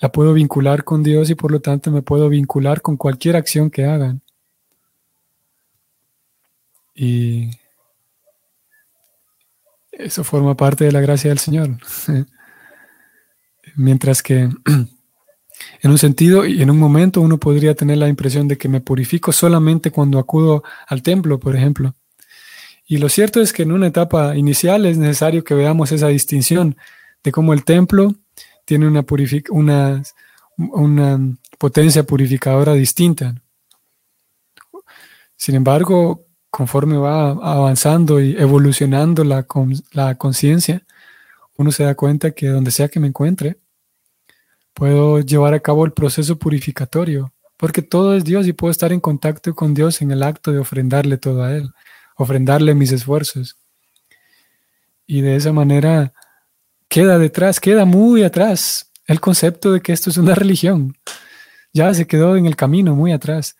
la 0.00 0.10
puedo 0.10 0.34
vincular 0.34 0.84
con 0.84 1.02
Dios 1.02 1.30
y 1.30 1.34
por 1.34 1.50
lo 1.50 1.60
tanto 1.60 1.90
me 1.90 2.02
puedo 2.02 2.28
vincular 2.28 2.82
con 2.82 2.96
cualquier 2.96 3.36
acción 3.36 3.70
que 3.70 3.84
hagan. 3.84 4.22
Y 6.94 7.50
eso 9.92 10.24
forma 10.24 10.56
parte 10.56 10.84
de 10.84 10.92
la 10.92 11.00
gracia 11.00 11.30
del 11.30 11.38
Señor. 11.38 11.76
Mientras 13.76 14.22
que 14.22 14.48
en 15.82 15.90
un 15.90 15.98
sentido 15.98 16.46
y 16.46 16.62
en 16.62 16.70
un 16.70 16.78
momento 16.78 17.20
uno 17.20 17.38
podría 17.38 17.74
tener 17.74 17.98
la 17.98 18.08
impresión 18.08 18.48
de 18.48 18.58
que 18.58 18.68
me 18.68 18.80
purifico 18.80 19.32
solamente 19.32 19.90
cuando 19.90 20.18
acudo 20.18 20.62
al 20.86 21.02
templo, 21.02 21.38
por 21.38 21.56
ejemplo. 21.56 21.94
Y 22.86 22.98
lo 22.98 23.08
cierto 23.08 23.40
es 23.40 23.52
que 23.52 23.62
en 23.62 23.72
una 23.72 23.88
etapa 23.88 24.36
inicial 24.36 24.86
es 24.86 24.96
necesario 24.96 25.42
que 25.42 25.54
veamos 25.54 25.90
esa 25.92 26.08
distinción 26.08 26.76
de 27.24 27.32
cómo 27.32 27.52
el 27.52 27.64
templo 27.64 28.14
tiene 28.66 28.88
una, 28.88 30.02
una, 30.58 31.36
potencia 31.58 32.02
purificadora 32.02 32.74
distinta. 32.74 33.34
Sin 35.36 35.54
embargo, 35.54 36.26
conforme 36.50 36.98
va 36.98 37.30
avanzando 37.30 38.20
y 38.20 38.36
evolucionando 38.36 39.24
la, 39.24 39.46
la 39.92 40.16
conciencia, 40.16 40.84
uno 41.56 41.72
se 41.72 41.84
da 41.84 41.94
cuenta 41.94 42.32
que 42.32 42.48
donde 42.48 42.70
sea 42.70 42.88
que 42.88 43.00
me 43.00 43.08
encuentre, 43.08 43.58
puedo 44.74 45.20
llevar 45.20 45.54
a 45.54 45.60
cabo 45.60 45.86
el 45.86 45.92
proceso 45.92 46.36
purificatorio, 46.36 47.32
porque 47.56 47.82
todo 47.82 48.14
es 48.16 48.24
Dios 48.24 48.46
y 48.46 48.52
puedo 48.52 48.70
estar 48.70 48.92
en 48.92 49.00
contacto 49.00 49.54
con 49.54 49.74
Dios 49.74 50.02
en 50.02 50.10
el 50.10 50.22
acto 50.22 50.52
de 50.52 50.58
ofrendarle 50.58 51.16
todo 51.18 51.44
a 51.44 51.54
Él, 51.54 51.70
ofrendarle 52.16 52.74
mis 52.74 52.92
esfuerzos. 52.92 53.56
Y 55.06 55.20
de 55.20 55.36
esa 55.36 55.52
manera 55.52 56.12
queda 56.88 57.18
detrás, 57.18 57.60
queda 57.60 57.84
muy 57.84 58.22
atrás 58.22 58.90
el 59.06 59.20
concepto 59.20 59.72
de 59.72 59.80
que 59.80 59.92
esto 59.92 60.10
es 60.10 60.16
una 60.16 60.34
religión. 60.34 60.96
Ya 61.72 61.92
se 61.94 62.06
quedó 62.06 62.36
en 62.36 62.46
el 62.46 62.56
camino 62.56 62.94
muy 62.94 63.12
atrás. 63.12 63.56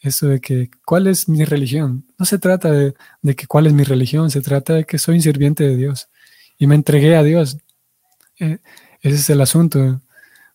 Eso 0.00 0.28
de 0.28 0.40
que, 0.40 0.70
¿cuál 0.86 1.06
es 1.06 1.28
mi 1.28 1.44
religión? 1.44 2.06
No 2.18 2.24
se 2.24 2.38
trata 2.38 2.70
de, 2.72 2.94
que 3.36 3.46
cuál 3.46 3.66
es 3.66 3.74
mi 3.74 3.84
religión, 3.84 4.30
se 4.30 4.40
trata 4.40 4.74
de 4.74 4.84
que 4.84 4.98
soy 4.98 5.16
un 5.16 5.22
sirviente 5.22 5.64
de 5.64 5.76
Dios 5.76 6.08
y 6.58 6.66
me 6.66 6.74
entregué 6.74 7.16
a 7.16 7.22
Dios. 7.22 7.58
Eh, 8.38 8.58
ese 9.02 9.16
es 9.16 9.30
el 9.30 9.42
asunto 9.42 10.00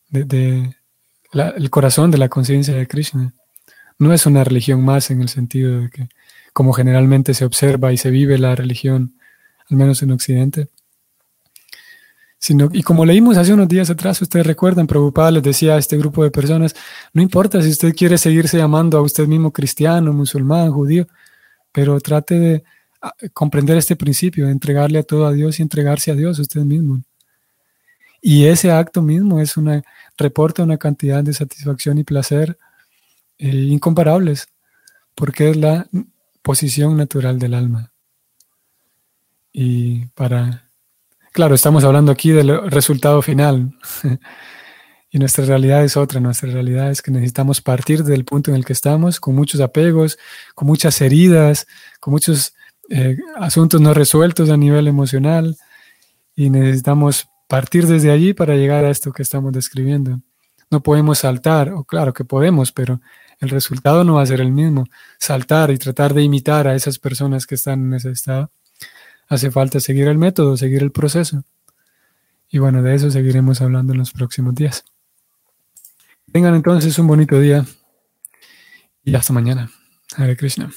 de, 0.10 0.75
el 1.32 1.69
corazón 1.69 2.10
de 2.10 2.17
la 2.17 2.30
conciencia 2.30 2.73
de 2.73 2.88
Krishna. 2.88 3.34
No 3.99 4.13
es 4.13 4.25
una 4.25 4.43
religión 4.43 4.84
más 4.84 5.12
en 5.12 5.21
el 5.21 5.30
sentido 5.30 5.82
de 5.82 5.89
que, 5.89 6.10
como 6.54 6.73
generalmente 6.73 7.34
se 7.36 7.45
observa 7.45 7.93
y 7.93 7.97
se 7.97 8.10
vive 8.10 8.38
la 8.39 8.56
religión, 8.56 9.15
al 9.69 9.78
menos 9.78 10.01
en 10.01 10.12
Occidente. 10.12 10.69
Sino, 12.46 12.70
y 12.72 12.84
como 12.84 13.08
leímos 13.08 13.38
hace 13.38 13.54
unos 13.54 13.68
días 13.68 13.90
atrás, 13.90 14.22
ustedes 14.22 14.46
recuerdan, 14.46 14.86
Prabhupada 14.86 15.32
les 15.32 15.42
decía 15.42 15.74
a 15.74 15.78
este 15.80 15.98
grupo 15.98 16.24
de 16.24 16.30
personas, 16.30 16.76
no 17.12 17.24
importa 17.24 17.60
si 17.60 17.70
usted 17.70 17.96
quiere 17.96 18.20
seguirse 18.20 18.60
llamando 18.60 19.00
a 19.00 19.02
usted 19.02 19.26
mismo 19.26 19.52
cristiano, 19.52 20.14
musulmán, 20.14 20.72
judío, 20.72 21.08
pero 21.72 22.00
trate 22.00 22.38
de 22.38 22.64
ah, 23.02 23.16
comprender 23.34 23.78
este 23.78 23.96
principio, 23.96 24.46
de 24.46 24.52
entregarle 24.52 25.00
a 25.00 25.04
todo 25.04 25.26
a 25.26 25.34
Dios 25.34 25.60
y 25.60 25.64
entregarse 25.64 26.12
a 26.12 26.14
Dios 26.14 26.38
usted 26.38 26.62
mismo. 26.62 27.02
Y 28.22 28.46
ese 28.46 28.72
acto 28.72 29.02
mismo 29.02 29.40
es 29.40 29.56
reporta 30.16 30.62
una 30.62 30.78
cantidad 30.78 31.24
de 31.24 31.34
satisfacción 31.34 31.98
y 31.98 32.04
placer 32.04 32.60
eh, 33.40 33.48
incomparables, 33.48 34.50
porque 35.16 35.50
es 35.50 35.58
la 35.58 35.88
posición 36.44 36.96
natural 36.96 37.40
del 37.40 37.56
alma. 37.56 37.92
Y 39.52 40.06
para, 40.14 40.64
claro, 41.36 41.54
estamos 41.54 41.84
hablando 41.84 42.13
aquí 42.13 42.32
del 42.32 42.71
resultado 42.71 43.21
final. 43.21 43.78
y 45.12 45.19
nuestra 45.19 45.43
realidad 45.43 45.84
es 45.84 45.98
otra. 45.98 46.21
Nuestra 46.21 46.50
realidad 46.50 46.89
es 46.89 47.02
que 47.02 47.12
necesitamos 47.12 47.62
partir 47.62 48.06
del 48.06 48.24
punto 48.24 48.52
en 48.52 48.56
el 48.56 48.63
que 48.63 48.71
estamos, 48.71 49.19
con 49.19 49.36
muchos 49.36 49.60
apegos, 49.60 50.17
con 50.56 50.65
muchas 50.65 51.00
heridas, 51.02 51.67
con 52.00 52.13
muchos 52.13 52.54
eh, 52.89 53.17
asuntos 53.36 53.82
no 53.82 53.93
resueltos 53.93 54.50
a 54.50 54.56
nivel 54.56 54.88
emocional. 54.88 55.58
Y 56.38 56.50
necesitamos 56.50 57.28
partir 57.50 57.86
desde 57.86 58.12
allí 58.12 58.34
para 58.34 58.56
llegar 58.56 58.86
a 58.86 58.89
esto 58.89 59.12
que 59.12 59.24
estamos 59.24 59.52
describiendo. 59.52 60.21
No 60.71 60.82
podemos 60.82 61.19
saltar, 61.19 61.69
o 61.74 61.84
claro 61.84 62.13
que 62.13 62.24
podemos, 62.24 62.71
pero 62.71 63.02
el 63.41 63.50
resultado 63.50 64.06
no 64.06 64.15
va 64.15 64.21
a 64.21 64.26
ser 64.26 64.39
el 64.39 64.54
mismo. 64.54 64.86
Saltar 65.19 65.69
y 65.71 65.78
tratar 65.78 66.13
de 66.13 66.24
imitar 66.24 66.65
a 66.65 66.76
esas 66.76 66.98
personas 66.98 67.45
que 67.45 67.56
están 67.56 67.88
en 67.88 67.93
ese 67.95 68.12
estado. 68.12 68.52
Hace 69.28 69.52
falta 69.52 69.80
seguir 69.80 70.08
el 70.08 70.18
método, 70.18 70.58
seguir 70.58 70.84
el 70.84 70.92
proceso. 70.92 71.44
Y 72.50 72.60
bueno, 72.60 72.82
de 72.84 72.96
eso 72.96 73.10
seguiremos 73.10 73.62
hablando 73.62 73.94
en 73.94 74.00
los 74.00 74.12
próximos 74.12 74.56
días. 74.56 74.86
Tengan 76.32 76.56
entonces 76.56 76.98
un 77.00 77.08
bonito 77.08 77.40
día 77.40 77.66
y 79.04 79.16
hasta 79.16 79.34
mañana. 79.34 79.72
Hare 80.18 80.36
Krishna. 80.36 80.72